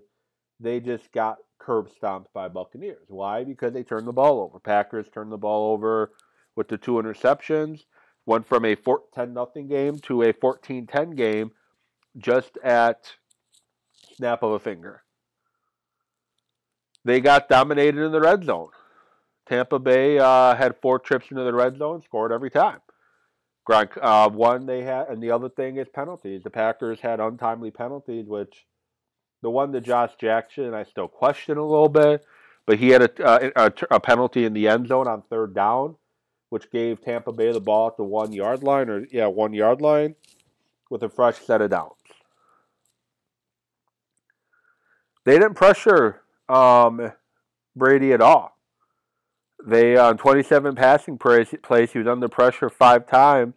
they 0.59 0.79
just 0.79 1.11
got 1.11 1.37
curb 1.59 1.87
stomped 1.95 2.33
by 2.33 2.47
Buccaneers. 2.47 3.05
Why? 3.07 3.43
Because 3.43 3.71
they 3.71 3.83
turned 3.83 4.07
the 4.07 4.11
ball 4.11 4.41
over. 4.41 4.59
Packers 4.59 5.05
turned 5.13 5.31
the 5.31 5.37
ball 5.37 5.71
over 5.71 6.11
with 6.55 6.69
the 6.69 6.77
two 6.79 6.93
interceptions, 6.93 7.81
went 8.25 8.47
from 8.47 8.65
a 8.65 8.75
10 8.75 9.31
nothing 9.31 9.67
game 9.67 9.99
to 9.99 10.23
a 10.23 10.33
14 10.33 10.87
10 10.87 11.11
game 11.11 11.51
just 12.17 12.57
at 12.63 13.13
snap 14.15 14.43
of 14.43 14.51
a 14.51 14.59
finger. 14.59 15.03
They 17.05 17.21
got 17.21 17.49
dominated 17.49 18.03
in 18.03 18.11
the 18.11 18.21
red 18.21 18.43
zone. 18.43 18.69
Tampa 19.47 19.79
Bay 19.79 20.19
uh, 20.19 20.55
had 20.55 20.75
four 20.81 20.99
trips 20.99 21.31
into 21.31 21.43
the 21.43 21.53
red 21.53 21.77
zone, 21.77 22.01
scored 22.03 22.31
every 22.31 22.51
time. 22.51 22.79
Gronk, 23.67 23.97
uh, 24.01 24.29
one 24.29 24.65
they 24.65 24.83
had, 24.83 25.09
and 25.09 25.21
the 25.21 25.31
other 25.31 25.49
thing 25.49 25.77
is 25.77 25.87
penalties. 25.87 26.43
The 26.43 26.49
Packers 26.49 26.99
had 26.99 27.19
untimely 27.19 27.71
penalties, 27.71 28.27
which 28.27 28.65
the 29.41 29.49
one 29.49 29.71
to 29.73 29.81
Josh 29.81 30.11
Jackson 30.19 30.73
I 30.73 30.83
still 30.83 31.07
question 31.07 31.57
a 31.57 31.65
little 31.65 31.89
bit, 31.89 32.25
but 32.65 32.79
he 32.79 32.89
had 32.89 33.03
a, 33.03 33.25
uh, 33.25 33.49
a, 33.55 33.95
a, 33.95 33.99
penalty 33.99 34.45
in 34.45 34.53
the 34.53 34.67
end 34.67 34.87
zone 34.87 35.07
on 35.07 35.21
third 35.21 35.53
down, 35.53 35.95
which 36.49 36.71
gave 36.71 37.01
Tampa 37.01 37.31
Bay 37.31 37.51
the 37.51 37.59
ball 37.59 37.87
at 37.87 37.97
the 37.97 38.03
one 38.03 38.33
yard 38.33 38.63
line, 38.63 38.89
or 38.89 39.05
yeah, 39.11 39.27
one 39.27 39.53
yard 39.53 39.81
line, 39.81 40.15
with 40.89 41.03
a 41.03 41.09
fresh 41.09 41.37
set 41.37 41.61
of 41.61 41.69
downs. 41.69 41.98
They 45.29 45.37
didn't 45.37 45.53
pressure 45.53 46.23
um, 46.47 47.11
Brady 47.75 48.13
at 48.13 48.19
all. 48.19 48.57
They 49.63 49.95
on 49.95 50.17
27 50.17 50.73
passing 50.73 51.19
plays, 51.19 51.51
he 51.51 51.99
was 51.99 52.07
under 52.07 52.27
pressure 52.27 52.67
five 52.67 53.05
times, 53.05 53.53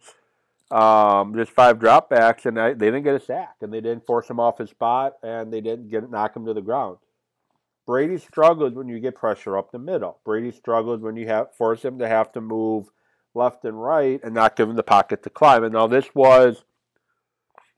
um, 0.69 1.33
just 1.33 1.49
five 1.49 1.79
dropbacks, 1.79 2.45
and 2.45 2.55
they 2.55 2.75
didn't 2.75 3.01
get 3.01 3.15
a 3.15 3.19
sack, 3.19 3.55
and 3.61 3.73
they 3.73 3.81
didn't 3.81 4.05
force 4.05 4.29
him 4.29 4.39
off 4.39 4.59
his 4.59 4.69
spot, 4.69 5.13
and 5.23 5.51
they 5.51 5.61
didn't 5.61 5.89
get 5.89 6.07
knock 6.11 6.35
him 6.35 6.45
to 6.45 6.53
the 6.53 6.61
ground. 6.61 6.97
Brady 7.87 8.19
struggles 8.19 8.75
when 8.75 8.87
you 8.87 8.99
get 8.99 9.15
pressure 9.15 9.57
up 9.57 9.71
the 9.71 9.79
middle. 9.79 10.19
Brady 10.23 10.51
struggles 10.51 11.01
when 11.01 11.15
you 11.15 11.25
have 11.25 11.55
force 11.55 11.83
him 11.83 11.97
to 11.97 12.07
have 12.07 12.31
to 12.33 12.39
move 12.41 12.91
left 13.33 13.65
and 13.65 13.81
right 13.81 14.19
and 14.23 14.35
not 14.35 14.55
give 14.55 14.69
him 14.69 14.75
the 14.75 14.83
pocket 14.83 15.23
to 15.23 15.31
climb. 15.31 15.63
And 15.63 15.73
now 15.73 15.87
this 15.87 16.13
was 16.13 16.65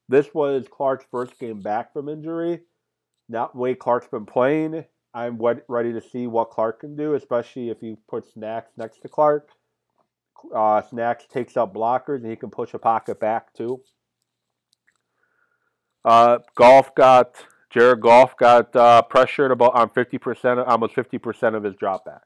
this 0.10 0.34
was 0.34 0.66
Clark's 0.70 1.06
first 1.10 1.40
game 1.40 1.62
back 1.62 1.94
from 1.94 2.10
injury. 2.10 2.60
Not 3.28 3.56
way 3.56 3.76
Clark's 3.76 4.08
been 4.08 4.26
playing. 4.26 4.86
I'm 5.14 5.40
ready 5.68 5.94
to 5.94 6.02
see 6.02 6.28
what 6.28 6.50
Clark 6.50 6.82
can 6.82 6.96
do, 6.96 7.14
especially 7.14 7.70
if 7.70 7.82
you 7.82 7.98
put 8.08 8.26
Snacks 8.32 8.72
next 8.78 9.02
to 9.02 9.08
Clark. 9.08 9.50
Uh, 10.54 10.82
Snacks 10.82 11.26
takes 11.26 11.56
up 11.58 11.74
blockers 11.74 12.18
and 12.18 12.30
he 12.30 12.36
can 12.36 12.50
push 12.50 12.74
a 12.74 12.80
pocket 12.80 13.20
back 13.20 13.54
too. 13.54 13.82
Uh, 16.04 16.40
Goff 16.56 16.94
got 16.94 17.46
Jared 17.72 18.02
Goff 18.02 18.38
got 18.38 18.76
uh, 18.76 19.02
pressured 19.04 19.52
about 19.52 19.74
on 19.76 19.90
fifty 19.90 20.18
percent, 20.18 20.60
almost 20.60 20.94
fifty 20.94 21.18
percent 21.18 21.56
of 21.56 21.64
his 21.64 21.76
dropbacks. 21.76 22.20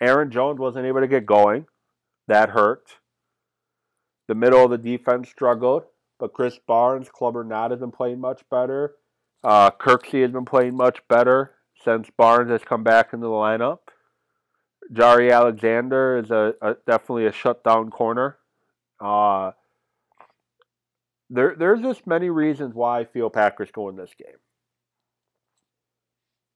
Aaron 0.00 0.30
Jones 0.30 0.58
wasn't 0.58 0.86
able 0.86 1.00
to 1.00 1.06
get 1.06 1.26
going. 1.26 1.66
That 2.26 2.50
hurt. 2.50 2.98
The 4.26 4.34
middle 4.34 4.64
of 4.64 4.70
the 4.70 4.78
defense 4.78 5.28
struggled, 5.28 5.84
but 6.18 6.32
Krys 6.32 6.58
Barnes, 6.66 7.08
Clubber 7.08 7.44
not 7.44 7.70
has 7.70 7.80
been 7.80 7.92
playing 7.92 8.20
much 8.20 8.42
better. 8.50 8.94
Uh, 9.44 9.70
Kirksey 9.70 10.22
has 10.22 10.30
been 10.30 10.44
playing 10.44 10.76
much 10.76 11.00
better 11.08 11.52
since 11.84 12.08
Barnes 12.16 12.50
has 12.50 12.62
come 12.62 12.84
back 12.84 13.12
into 13.12 13.26
the 13.26 13.32
lineup. 13.32 13.78
Jaire 14.92 15.32
Alexander 15.32 16.18
is 16.18 16.30
a, 16.30 16.54
a 16.62 16.76
definitely 16.86 17.26
a 17.26 17.32
shutdown 17.32 17.90
corner. 17.90 18.38
Uh, 19.00 19.52
there, 21.28 21.56
there's 21.58 21.80
just 21.80 22.06
many 22.06 22.30
reasons 22.30 22.74
why 22.74 23.00
I 23.00 23.04
feel 23.04 23.30
Packers 23.30 23.70
go 23.72 23.88
in 23.88 23.96
this 23.96 24.12
game. 24.16 24.36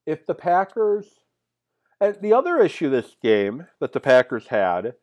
If 0.05 0.27
the 0.27 0.35
Packers, 0.35 1.07
and 2.01 2.16
the 2.20 2.35
other 2.35 2.59
issue 2.61 2.88
this 2.88 3.16
game 3.20 3.66
that 3.81 3.92
the 3.92 4.01
Packers 4.01 4.49
had, 4.49 4.94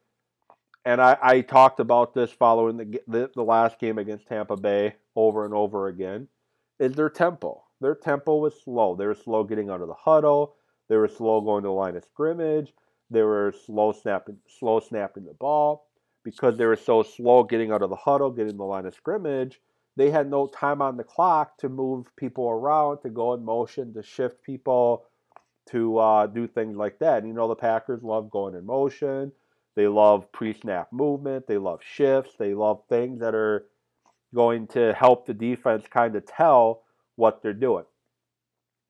and 0.86 1.02
I, 1.02 1.18
I 1.22 1.42
talked 1.42 1.80
about 1.80 2.14
this 2.14 2.32
following 2.32 2.78
the, 2.78 3.02
the, 3.08 3.32
the 3.36 3.44
last 3.44 3.80
game 3.80 3.98
against 3.98 4.28
Tampa 4.28 4.56
Bay 4.56 4.96
over 5.16 5.44
and 5.44 5.54
over 5.54 5.88
again, 5.88 6.28
is 6.80 6.94
their 6.94 7.10
tempo 7.10 7.63
their 7.84 7.96
tempo 7.96 8.38
was 8.38 8.54
slow. 8.64 8.96
They 8.96 9.06
were 9.06 9.16
slow 9.16 9.44
getting 9.44 9.70
out 9.70 9.82
of 9.82 9.88
the 9.88 9.94
huddle. 9.94 10.56
They 10.90 10.98
were 10.98 11.08
slow 11.08 11.42
going 11.42 11.64
to 11.64 11.68
the 11.68 11.74
line 11.74 11.96
of 11.96 12.04
scrimmage. 12.04 12.74
They 13.10 13.22
were 13.22 13.54
slow 13.66 13.92
snapping, 13.92 14.38
slow 14.48 14.80
snapping 14.80 15.26
the 15.26 15.34
ball 15.34 15.88
because 16.24 16.58
they 16.58 16.66
were 16.66 16.76
so 16.76 17.04
slow 17.04 17.44
getting 17.44 17.72
out 17.72 17.82
of 17.82 17.90
the 17.90 17.96
huddle, 17.96 18.32
getting 18.32 18.58
the 18.58 18.64
line 18.64 18.86
of 18.86 18.94
scrimmage. 18.94 19.60
They 19.96 20.10
had 20.10 20.30
no 20.30 20.48
time 20.48 20.82
on 20.82 20.98
the 20.98 21.04
clock 21.04 21.58
to 21.60 21.70
move 21.70 22.08
people 22.16 22.50
around, 22.50 23.02
to 23.02 23.10
go 23.10 23.34
in 23.34 23.44
motion, 23.44 23.94
to 23.94 24.02
shift 24.02 24.42
people, 24.42 25.06
to 25.70 25.98
uh, 25.98 26.28
do 26.28 26.48
things 26.48 26.76
like 26.76 27.00
that. 27.00 27.26
You 27.26 27.34
know, 27.34 27.48
the 27.48 27.56
Packers 27.56 28.02
love 28.02 28.32
going 28.32 28.56
in 28.56 28.66
motion. 28.66 29.32
They 29.76 29.88
love 29.88 30.32
pre-snap 30.32 30.92
movement. 30.92 31.48
They 31.48 31.58
love 31.58 31.82
shifts. 31.84 32.34
They 32.38 32.54
love 32.54 32.82
things 32.90 33.20
that 33.20 33.36
are 33.36 33.66
going 34.34 34.68
to 34.68 34.94
help 34.94 35.26
the 35.26 35.34
defense 35.34 35.86
kind 35.90 36.16
of 36.16 36.26
tell 36.26 36.84
what 37.16 37.42
they're 37.42 37.54
doing. 37.54 37.86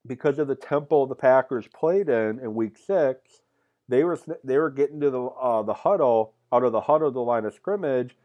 Because 0.06 0.38
of 0.38 0.48
the 0.48 0.54
tempo 0.54 1.06
the 1.06 1.14
Packers 1.14 1.66
played 1.68 2.08
in 2.08 2.38
in 2.38 2.54
Week 2.54 2.76
Six, 2.76 3.42
they 3.88 4.04
were 4.04 4.18
they 4.42 4.58
were 4.58 4.70
getting 4.70 5.00
to 5.00 5.10
the 5.10 5.22
uh, 5.22 5.62
the 5.62 5.74
huddle 5.74 6.34
out 6.52 6.62
of 6.62 6.72
the 6.72 6.80
huddle 6.80 7.10
the 7.10 7.20
line 7.20 7.44
of 7.44 7.54
scrimmage 7.54 8.16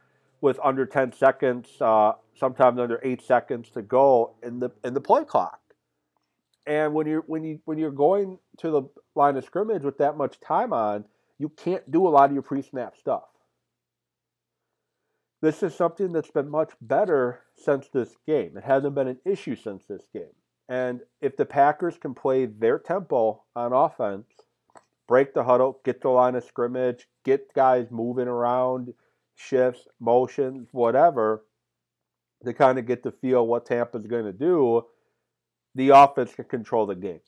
with 0.41 0.59
under 0.63 0.85
10 0.85 1.11
seconds, 1.13 1.69
uh, 1.81 2.13
sometimes 2.37 2.79
under 2.79 2.99
eight 3.03 3.21
seconds 3.21 3.69
to 3.71 3.81
go 3.81 4.35
in 4.43 4.59
the 4.59 4.71
in 4.83 4.93
the 4.93 5.01
play 5.01 5.25
clock. 5.25 5.59
And 6.67 6.93
when 6.93 7.07
you're 7.07 7.23
when 7.27 7.43
you 7.43 7.59
when 7.65 7.77
you're 7.77 7.91
going 7.91 8.37
to 8.57 8.71
the 8.71 8.83
line 9.15 9.37
of 9.37 9.45
scrimmage 9.45 9.83
with 9.83 9.97
that 9.97 10.17
much 10.17 10.39
time 10.39 10.71
on, 10.71 11.05
you 11.37 11.49
can't 11.49 11.89
do 11.91 12.07
a 12.07 12.09
lot 12.09 12.29
of 12.29 12.33
your 12.33 12.43
pre-snap 12.43 12.95
stuff. 12.97 13.28
This 15.41 15.63
is 15.63 15.73
something 15.73 16.11
that's 16.11 16.31
been 16.31 16.49
much 16.49 16.71
better 16.81 17.41
since 17.55 17.87
this 17.87 18.15
game. 18.27 18.57
It 18.57 18.63
hasn't 18.63 18.95
been 18.95 19.07
an 19.07 19.19
issue 19.25 19.55
since 19.55 19.85
this 19.87 20.07
game. 20.13 20.33
And 20.67 21.01
if 21.21 21.37
the 21.37 21.45
Packers 21.45 21.97
can 21.97 22.13
play 22.13 22.45
their 22.45 22.77
tempo 22.77 23.43
on 23.55 23.73
offense, 23.73 24.27
break 25.07 25.33
the 25.33 25.43
huddle, 25.43 25.79
get 25.83 26.01
the 26.01 26.09
line 26.09 26.35
of 26.35 26.43
scrimmage, 26.43 27.07
get 27.23 27.53
guys 27.53 27.87
moving 27.89 28.27
around, 28.27 28.93
shifts, 29.35 29.87
motions, 29.99 30.67
whatever, 30.71 31.43
to 32.45 32.53
kind 32.53 32.77
of 32.77 32.85
get 32.85 33.03
the 33.03 33.11
feel 33.11 33.47
what 33.47 33.65
Tampa's 33.65 34.05
going 34.05 34.25
to 34.25 34.33
do, 34.33 34.85
the 35.73 35.89
offense 35.89 36.35
can 36.35 36.45
control 36.45 36.85
the 36.85 36.95
game. 36.95 37.21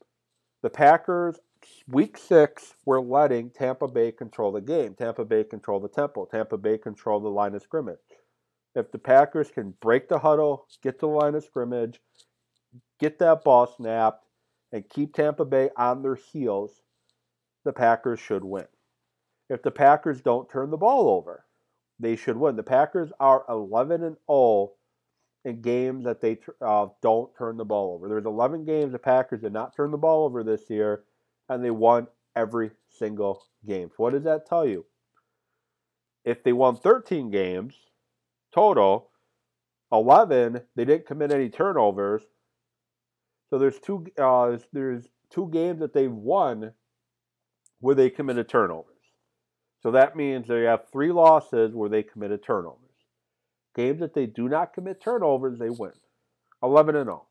The 0.61 0.69
Packers, 0.69 1.39
week 1.87 2.17
six, 2.17 2.73
we're 2.85 3.01
letting 3.01 3.49
Tampa 3.49 3.87
Bay 3.87 4.11
control 4.11 4.51
the 4.51 4.61
game. 4.61 4.93
Tampa 4.93 5.25
Bay 5.25 5.43
control 5.43 5.79
the 5.79 5.89
tempo. 5.89 6.25
Tampa 6.25 6.57
Bay 6.57 6.77
control 6.77 7.19
the 7.19 7.29
line 7.29 7.55
of 7.55 7.61
scrimmage. 7.61 7.97
If 8.75 8.91
the 8.91 8.99
Packers 8.99 9.51
can 9.51 9.73
break 9.81 10.07
the 10.07 10.19
huddle, 10.19 10.67
get 10.81 10.99
the 10.99 11.07
line 11.07 11.35
of 11.35 11.43
scrimmage, 11.43 11.99
get 12.99 13.19
that 13.19 13.43
ball 13.43 13.67
snapped, 13.67 14.25
and 14.71 14.87
keep 14.87 15.13
Tampa 15.13 15.43
Bay 15.45 15.69
on 15.75 16.01
their 16.01 16.15
heels, 16.15 16.81
the 17.65 17.73
Packers 17.73 18.19
should 18.19 18.43
win. 18.43 18.67
If 19.49 19.61
the 19.61 19.71
Packers 19.71 20.21
don't 20.21 20.49
turn 20.49 20.69
the 20.69 20.77
ball 20.77 21.09
over, 21.09 21.45
they 21.99 22.15
should 22.15 22.37
win. 22.37 22.55
The 22.55 22.63
Packers 22.63 23.11
are 23.19 23.43
11 23.49 24.03
and 24.03 24.15
0 24.29 24.71
in 25.43 25.61
games 25.61 26.05
that 26.05 26.21
they 26.21 26.37
uh, 26.61 26.87
don't 27.01 27.35
turn 27.35 27.57
the 27.57 27.65
ball 27.65 27.93
over. 27.93 28.07
There's 28.07 28.25
11 28.25 28.63
games 28.65 28.91
the 28.91 28.99
Packers 28.99 29.41
did 29.41 29.53
not 29.53 29.75
turn 29.75 29.91
the 29.91 29.97
ball 29.97 30.25
over 30.25 30.43
this 30.43 30.69
year, 30.69 31.03
and 31.51 31.63
they 31.63 31.69
won 31.69 32.07
every 32.33 32.71
single 32.87 33.43
game. 33.67 33.91
What 33.97 34.13
does 34.13 34.23
that 34.23 34.45
tell 34.47 34.65
you? 34.65 34.85
If 36.23 36.43
they 36.43 36.53
won 36.53 36.77
13 36.77 37.29
games 37.29 37.75
total, 38.53 39.09
11 39.91 40.61
they 40.75 40.85
didn't 40.85 41.05
commit 41.05 41.31
any 41.31 41.49
turnovers. 41.49 42.23
So 43.49 43.59
there's 43.59 43.79
two 43.79 44.05
uh, 44.17 44.57
there's 44.71 45.09
two 45.29 45.49
games 45.51 45.81
that 45.81 45.93
they've 45.93 46.11
won 46.11 46.71
where 47.81 47.95
they 47.95 48.09
committed 48.09 48.47
turnovers. 48.47 48.87
So 49.83 49.91
that 49.91 50.15
means 50.15 50.47
they 50.47 50.63
have 50.63 50.89
three 50.89 51.11
losses 51.11 51.73
where 51.73 51.89
they 51.89 52.03
committed 52.03 52.43
turnovers. 52.43 52.77
Games 53.75 53.99
that 53.99 54.13
they 54.13 54.25
do 54.25 54.47
not 54.47 54.73
commit 54.73 55.01
turnovers, 55.01 55.59
they 55.59 55.69
win. 55.69 55.91
11 56.63 56.95
and 56.95 57.07
0. 57.07 57.25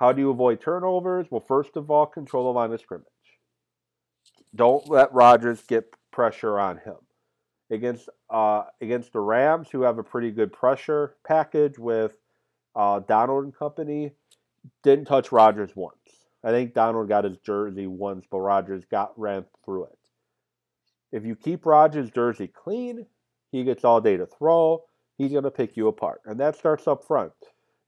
How 0.00 0.12
do 0.12 0.22
you 0.22 0.30
avoid 0.30 0.62
turnovers? 0.62 1.26
Well, 1.30 1.44
first 1.46 1.76
of 1.76 1.90
all, 1.90 2.06
control 2.06 2.44
the 2.50 2.58
line 2.58 2.72
of 2.72 2.80
scrimmage. 2.80 3.06
Don't 4.54 4.88
let 4.88 5.12
Rodgers 5.12 5.62
get 5.68 5.94
pressure 6.10 6.58
on 6.58 6.78
him. 6.78 6.96
Against 7.70 8.08
uh, 8.30 8.64
against 8.80 9.12
the 9.12 9.20
Rams, 9.20 9.68
who 9.70 9.82
have 9.82 9.98
a 9.98 10.02
pretty 10.02 10.30
good 10.30 10.54
pressure 10.54 11.16
package 11.24 11.78
with 11.78 12.14
uh, 12.74 13.00
Donald 13.00 13.44
and 13.44 13.54
company, 13.54 14.12
didn't 14.82 15.04
touch 15.04 15.32
Rodgers 15.32 15.76
once. 15.76 15.94
I 16.42 16.50
think 16.50 16.72
Donald 16.72 17.08
got 17.08 17.24
his 17.24 17.36
jersey 17.36 17.86
once, 17.86 18.24
but 18.28 18.40
Rodgers 18.40 18.86
got 18.90 19.12
ran 19.18 19.44
through 19.64 19.84
it. 19.84 19.98
If 21.12 21.26
you 21.26 21.36
keep 21.36 21.66
Rodgers' 21.66 22.10
jersey 22.10 22.48
clean, 22.48 23.04
he 23.52 23.64
gets 23.64 23.84
all 23.84 24.00
day 24.00 24.16
to 24.16 24.24
throw. 24.24 24.82
He's 25.18 25.32
going 25.32 25.44
to 25.44 25.50
pick 25.50 25.76
you 25.76 25.88
apart. 25.88 26.22
And 26.24 26.40
that 26.40 26.56
starts 26.56 26.88
up 26.88 27.04
front. 27.04 27.32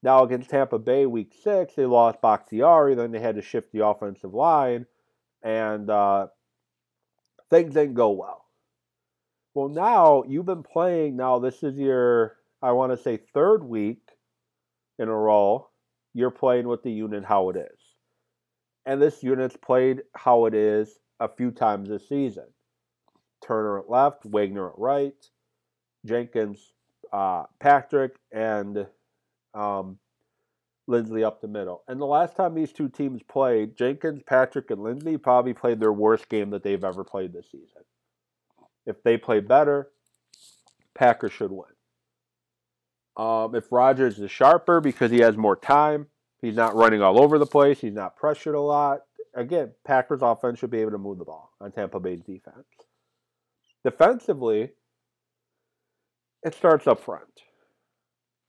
Now, 0.02 0.24
against 0.24 0.50
Tampa 0.50 0.78
Bay 0.78 1.06
week 1.06 1.32
six, 1.42 1.74
they 1.74 1.86
lost 1.86 2.20
Bakhtiari. 2.20 2.94
Then 2.94 3.12
they 3.12 3.20
had 3.20 3.36
to 3.36 3.42
shift 3.42 3.72
the 3.72 3.86
offensive 3.86 4.34
line. 4.34 4.86
And 5.42 5.88
uh, 5.88 6.28
things 7.50 7.74
didn't 7.74 7.94
go 7.94 8.10
well. 8.10 8.44
Well, 9.54 9.68
now 9.68 10.24
you've 10.26 10.46
been 10.46 10.62
playing. 10.62 11.16
Now, 11.16 11.38
this 11.38 11.62
is 11.62 11.76
your, 11.76 12.36
I 12.62 12.72
want 12.72 12.92
to 12.92 12.96
say, 13.02 13.18
third 13.32 13.62
week 13.62 14.00
in 14.98 15.08
a 15.08 15.16
row. 15.16 15.68
You're 16.14 16.30
playing 16.30 16.68
with 16.68 16.82
the 16.82 16.90
unit 16.90 17.24
how 17.24 17.50
it 17.50 17.56
is. 17.56 17.78
And 18.84 19.00
this 19.00 19.22
unit's 19.22 19.56
played 19.56 20.02
how 20.14 20.46
it 20.46 20.54
is 20.54 20.98
a 21.20 21.28
few 21.28 21.52
times 21.52 21.88
this 21.88 22.08
season. 22.08 22.46
Turner 23.44 23.78
at 23.78 23.90
left, 23.90 24.24
Wagner 24.24 24.68
at 24.68 24.78
right, 24.78 25.14
Jenkins, 26.04 26.72
uh, 27.12 27.44
Patrick, 27.60 28.16
and 28.32 28.86
um, 29.54 29.98
Linsley 30.88 31.24
up 31.24 31.40
the 31.40 31.48
middle. 31.48 31.82
And 31.88 32.00
the 32.00 32.06
last 32.06 32.36
time 32.36 32.54
these 32.54 32.72
two 32.72 32.88
teams 32.88 33.22
played, 33.22 33.76
Jenkins, 33.76 34.22
Patrick, 34.26 34.70
and 34.70 34.80
Linsley 34.80 35.20
probably 35.20 35.54
played 35.54 35.80
their 35.80 35.92
worst 35.92 36.28
game 36.28 36.50
that 36.50 36.62
they've 36.62 36.82
ever 36.82 37.04
played 37.04 37.32
this 37.32 37.46
season. 37.50 37.82
If 38.86 39.02
they 39.02 39.16
play 39.16 39.40
better, 39.40 39.90
Packers 40.94 41.32
should 41.32 41.52
win. 41.52 41.66
Um, 43.16 43.54
if 43.54 43.70
Rodgers 43.70 44.18
is 44.18 44.30
sharper 44.30 44.80
because 44.80 45.10
he 45.10 45.20
has 45.20 45.36
more 45.36 45.56
time, 45.56 46.06
he's 46.40 46.56
not 46.56 46.74
running 46.74 47.02
all 47.02 47.20
over 47.20 47.38
the 47.38 47.46
place, 47.46 47.80
he's 47.80 47.92
not 47.92 48.16
pressured 48.16 48.54
a 48.54 48.60
lot. 48.60 49.02
Again, 49.34 49.72
Packers 49.84 50.20
offense 50.22 50.58
should 50.58 50.70
be 50.70 50.80
able 50.80 50.90
to 50.92 50.98
move 50.98 51.18
the 51.18 51.24
ball 51.24 51.52
on 51.60 51.72
Tampa 51.72 52.00
Bay's 52.00 52.22
defense. 52.22 52.66
Defensively, 53.84 54.70
it 56.42 56.54
starts 56.54 56.86
up 56.86 57.02
front. 57.02 57.42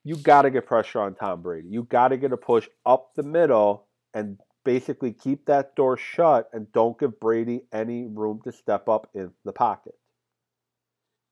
You 0.03 0.17
got 0.17 0.43
to 0.43 0.49
get 0.49 0.65
pressure 0.65 0.99
on 1.01 1.15
Tom 1.15 1.41
Brady. 1.41 1.69
You 1.69 1.83
got 1.83 2.09
to 2.09 2.17
get 2.17 2.33
a 2.33 2.37
push 2.37 2.67
up 2.85 3.15
the 3.15 3.23
middle 3.23 3.87
and 4.13 4.37
basically 4.63 5.13
keep 5.13 5.45
that 5.45 5.75
door 5.75 5.97
shut 5.97 6.49
and 6.53 6.71
don't 6.71 6.99
give 6.99 7.19
Brady 7.19 7.63
any 7.71 8.05
room 8.05 8.41
to 8.43 8.51
step 8.51 8.89
up 8.89 9.09
in 9.13 9.31
the 9.45 9.53
pocket. 9.53 9.95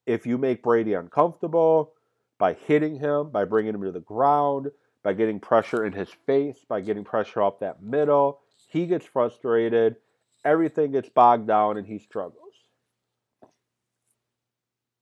If 0.05 0.25
you 0.25 0.38
make 0.38 0.63
Brady 0.63 0.93
uncomfortable 0.93 1.93
by 2.38 2.53
hitting 2.53 2.99
him, 2.99 3.29
by 3.29 3.45
bringing 3.45 3.75
him 3.75 3.84
to 3.84 3.91
the 3.91 3.99
ground, 3.99 4.71
by 5.03 5.13
getting 5.13 5.39
pressure 5.39 5.86
in 5.86 5.93
his 5.93 6.10
face, 6.25 6.57
by 6.67 6.81
getting 6.81 7.03
pressure 7.03 7.43
up 7.43 7.60
that 7.60 7.84
middle, 7.84 8.39
he 8.67 8.88
gets 8.88 9.05
frustrated, 9.05 9.97
everything 10.45 10.91
gets 10.91 11.10
bogged 11.10 11.47
down, 11.47 11.77
and 11.77 11.88
he 11.88 11.99
struggles 11.99 12.41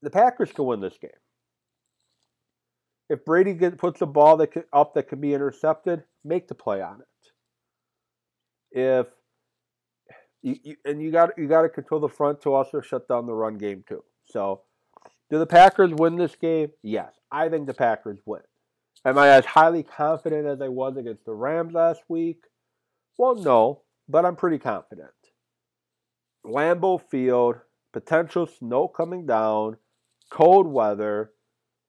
the 0.02 0.10
Packers 0.10 0.52
can 0.52 0.66
win 0.66 0.80
this 0.80 0.98
game. 0.98 1.12
If 3.10 3.26
Brady 3.26 3.54
puts 3.72 4.02
a 4.02 4.06
ball 4.06 4.38
that 4.38 4.68
up 4.72 4.94
that 4.94 5.08
can 5.08 5.20
be 5.20 5.34
intercepted, 5.34 6.04
make 6.24 6.48
the 6.48 6.56
play 6.56 6.82
on 6.82 7.02
it. 7.02 7.08
If 8.72 9.08
you, 10.44 10.56
you, 10.64 10.76
and 10.86 11.02
you 11.02 11.12
got 11.12 11.38
you 11.38 11.48
got 11.48 11.64
to 11.64 11.70
control 11.70 12.00
the 12.00 12.08
front 12.08 12.42
to 12.42 12.54
also 12.54 12.82
shut 12.82 13.08
down 13.08 13.26
the 13.26 13.34
run 13.34 13.58
game 13.58 13.84
too. 13.88 14.04
So, 14.26 14.62
do 15.30 15.40
the 15.40 15.48
Packers 15.48 15.92
win 15.92 16.18
this 16.18 16.36
game? 16.36 16.70
Yes, 16.84 17.14
I 17.32 17.50
think 17.50 17.66
the 17.66 17.74
Packers 17.74 18.20
win. 18.26 18.42
Am 19.06 19.18
I 19.18 19.30
as 19.30 19.46
highly 19.46 19.84
confident 19.84 20.46
as 20.46 20.62
I 20.62 20.68
was 20.68 20.98
against 20.98 21.26
the 21.26 21.34
Rams 21.34 21.74
last 21.74 22.02
week? 22.08 22.44
Well, 23.18 23.36
no, 23.36 23.82
but 24.08 24.26
I'm 24.26 24.36
pretty 24.36 24.60
confident. 24.60 25.10
Lambeau 26.46 27.02
Field, 27.10 27.56
potential 27.92 28.46
snow 28.46 28.88
coming 28.88 29.26
down 29.26 29.78
cold 30.30 30.68
weather. 30.68 31.32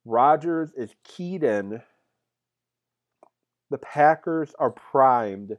Rodgers 0.05 0.73
is 0.77 0.95
keyed 1.05 1.43
in. 1.43 1.83
The 3.71 3.79
Packers 3.79 4.53
are 4.59 4.71
primed 4.71 5.57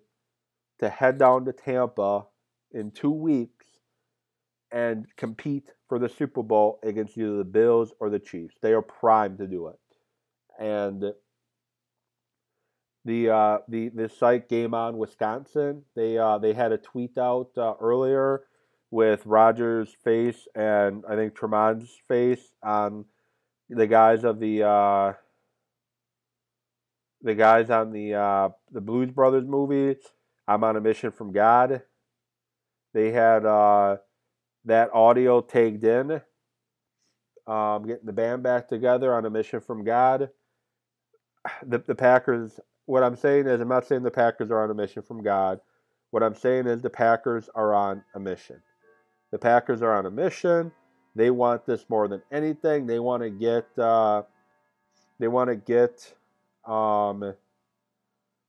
to 0.80 0.90
head 0.90 1.18
down 1.18 1.46
to 1.46 1.54
Tampa 1.54 2.26
in 2.72 2.92
two 2.92 3.12
weeks 3.12 3.66
and 4.72 5.06
compete 5.18 5.72
for 5.88 6.00
the 6.00 6.10
Super 6.10 6.44
Bowl 6.44 6.80
against 6.84 7.18
either 7.18 7.38
the 7.38 7.44
Bills 7.44 7.94
or 8.00 8.10
the 8.10 8.20
Chiefs. 8.20 8.56
They 8.62 8.74
are 8.74 8.82
primed 8.82 9.38
to 9.40 9.48
do 9.48 9.68
it. 9.68 9.80
And 10.60 11.04
the 13.06 13.30
uh, 13.30 13.58
the 13.68 13.90
the 13.90 14.10
site 14.10 14.48
Game 14.48 14.74
On 14.74 14.98
Wisconsin, 14.98 15.84
they 15.96 16.18
uh, 16.18 16.38
they 16.38 16.54
had 16.54 16.72
a 16.72 16.78
tweet 16.78 17.18
out 17.18 17.50
uh, 17.58 17.74
earlier 17.80 18.44
with 18.92 19.26
Rodgers' 19.26 19.96
face 20.04 20.48
and 20.54 21.04
I 21.10 21.16
think 21.16 21.34
Tremont's 21.34 21.98
face 22.08 22.52
on 22.62 23.06
the 23.72 23.88
guys 23.88 24.24
of 24.24 24.40
the 24.40 24.64
uh, 24.64 25.14
the 27.22 27.36
guys 27.36 27.70
on 27.70 27.92
the 27.92 28.14
uh, 28.14 28.50
the 28.72 28.82
Blues 28.82 29.12
Brothers 29.12 29.48
movie. 29.48 29.98
I'm 30.48 30.64
on 30.64 30.76
a 30.76 30.82
mission 30.82 31.12
from 31.12 31.32
God. 31.32 31.82
They 32.94 33.12
had 33.12 33.46
uh, 33.46 33.98
that 34.66 34.94
audio 34.94 35.42
tagged 35.42 35.84
in, 35.86 36.22
um, 37.48 37.88
getting 37.88 38.06
the 38.06 38.14
band 38.14 38.44
back 38.44 38.68
together 38.68 39.16
on 39.16 39.26
a 39.26 39.30
mission 39.30 39.62
from 39.62 39.84
God. 39.84 40.30
The 41.66 41.80
the 41.80 41.96
Packers. 41.96 42.60
What 42.86 43.04
I'm 43.04 43.16
saying 43.16 43.48
is, 43.48 43.62
I'm 43.62 43.70
not 43.70 43.88
saying 43.88 44.04
the 44.04 44.12
Packers 44.12 44.52
are 44.52 44.64
on 44.64 44.70
a 44.70 44.74
mission 44.74 45.02
from 45.02 45.24
God. 45.24 45.62
What 46.10 46.24
I'm 46.24 46.36
saying 46.36 46.68
is 46.68 46.82
the 46.82 46.90
Packers 46.90 47.50
are 47.56 47.74
on 47.74 48.04
a 48.16 48.20
mission. 48.20 48.62
The 49.32 49.40
Packers 49.40 49.82
are 49.82 49.94
on 49.94 50.06
a 50.06 50.12
mission. 50.12 50.74
They 51.16 51.30
want 51.30 51.66
this 51.66 51.86
more 51.90 52.08
than 52.08 52.22
anything. 52.32 52.88
They 52.88 53.00
want 53.00 53.24
to 53.24 53.30
get 53.30 53.68
uh, 53.78 54.24
they 55.20 55.28
want 55.28 55.50
to 55.50 55.56
get 55.56 56.14
um, 56.66 57.34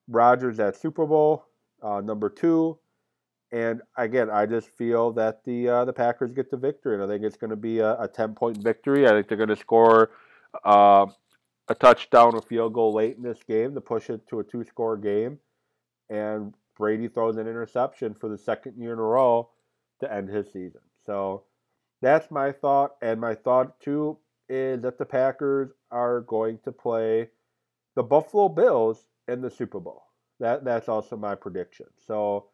Rodgers 0.08 0.60
at 0.60 0.76
Super 0.76 1.06
Bowl 1.06 1.46
uh, 1.82 2.00
number 2.00 2.28
two. 2.28 2.78
And 3.50 3.82
again, 3.98 4.30
I 4.30 4.46
just 4.46 4.68
feel 4.68 5.12
that 5.12 5.44
the 5.44 5.68
uh, 5.68 5.84
the 5.84 5.92
Packers 5.92 6.32
get 6.32 6.50
the 6.50 6.56
victory, 6.56 6.94
and 6.94 7.02
I 7.02 7.06
think 7.06 7.24
it's 7.24 7.36
going 7.36 7.50
to 7.50 7.56
be 7.56 7.80
a, 7.80 8.00
a 8.00 8.08
ten 8.08 8.34
point 8.34 8.56
victory. 8.56 9.06
I 9.06 9.10
think 9.10 9.28
they're 9.28 9.36
going 9.36 9.48
to 9.50 9.56
score 9.56 10.12
uh, 10.64 11.06
a 11.68 11.74
touchdown, 11.74 12.34
a 12.36 12.40
field 12.40 12.72
goal 12.72 12.94
late 12.94 13.16
in 13.16 13.22
this 13.22 13.42
game 13.46 13.74
to 13.74 13.80
push 13.80 14.08
it 14.08 14.26
to 14.28 14.40
a 14.40 14.44
two 14.44 14.64
score 14.64 14.96
game, 14.96 15.38
and 16.08 16.54
Brady 16.78 17.08
throws 17.08 17.36
an 17.36 17.46
interception 17.46 18.14
for 18.14 18.28
the 18.28 18.38
second 18.38 18.78
year 18.78 18.94
in 18.94 18.98
a 18.98 19.02
row 19.02 19.50
to 20.00 20.12
end 20.12 20.30
his 20.30 20.46
season. 20.46 20.80
So 21.04 21.42
that's 22.02 22.30
my 22.30 22.52
thought, 22.52 22.96
and 23.00 23.20
my 23.20 23.34
thought 23.34 23.80
too 23.80 24.18
is 24.48 24.82
that 24.82 24.98
the 24.98 25.06
Packers 25.06 25.70
are 25.90 26.20
going 26.22 26.58
to 26.64 26.72
play 26.72 27.28
the 27.94 28.02
Buffalo 28.02 28.48
Bills 28.48 29.06
in 29.28 29.40
the 29.40 29.50
Super 29.50 29.80
Bowl. 29.80 30.02
That 30.40 30.64
that's 30.64 30.88
also 30.88 31.16
my 31.16 31.34
prediction. 31.34 31.86
So 32.06 32.46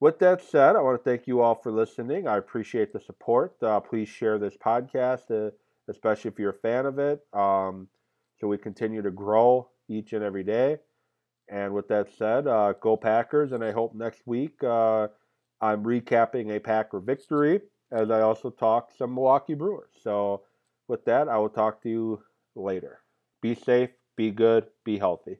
with 0.00 0.18
that 0.20 0.42
said, 0.42 0.76
I 0.76 0.82
want 0.82 1.02
to 1.02 1.10
thank 1.10 1.26
you 1.26 1.40
all 1.40 1.54
for 1.54 1.72
listening. 1.72 2.28
I 2.28 2.36
appreciate 2.36 2.92
the 2.92 3.00
support. 3.00 3.56
Uh, 3.62 3.80
please 3.80 4.08
share 4.08 4.38
this 4.38 4.56
podcast, 4.56 5.30
uh, 5.30 5.50
especially 5.88 6.30
if 6.30 6.38
you're 6.38 6.50
a 6.50 6.54
fan 6.54 6.86
of 6.86 6.98
it, 6.98 7.20
um, 7.32 7.88
so 8.38 8.46
we 8.46 8.58
continue 8.58 9.02
to 9.02 9.10
grow 9.10 9.68
each 9.88 10.12
and 10.12 10.22
every 10.22 10.44
day. 10.44 10.78
And 11.48 11.72
with 11.72 11.88
that 11.88 12.08
said, 12.16 12.46
uh, 12.46 12.74
go 12.80 12.96
Packers. 12.96 13.52
And 13.52 13.64
I 13.64 13.72
hope 13.72 13.94
next 13.94 14.22
week 14.26 14.62
uh, 14.64 15.08
I'm 15.60 15.84
recapping 15.84 16.54
a 16.54 16.60
Packer 16.60 17.00
victory 17.00 17.60
as 17.90 18.10
I 18.10 18.20
also 18.20 18.50
talk 18.50 18.90
some 18.96 19.14
Milwaukee 19.14 19.54
Brewers. 19.54 19.90
So 20.02 20.42
with 20.88 21.04
that, 21.06 21.28
I 21.28 21.38
will 21.38 21.48
talk 21.50 21.82
to 21.82 21.88
you 21.88 22.22
later. 22.54 23.00
Be 23.40 23.54
safe, 23.54 23.90
be 24.16 24.30
good, 24.30 24.66
be 24.84 24.98
healthy. 24.98 25.38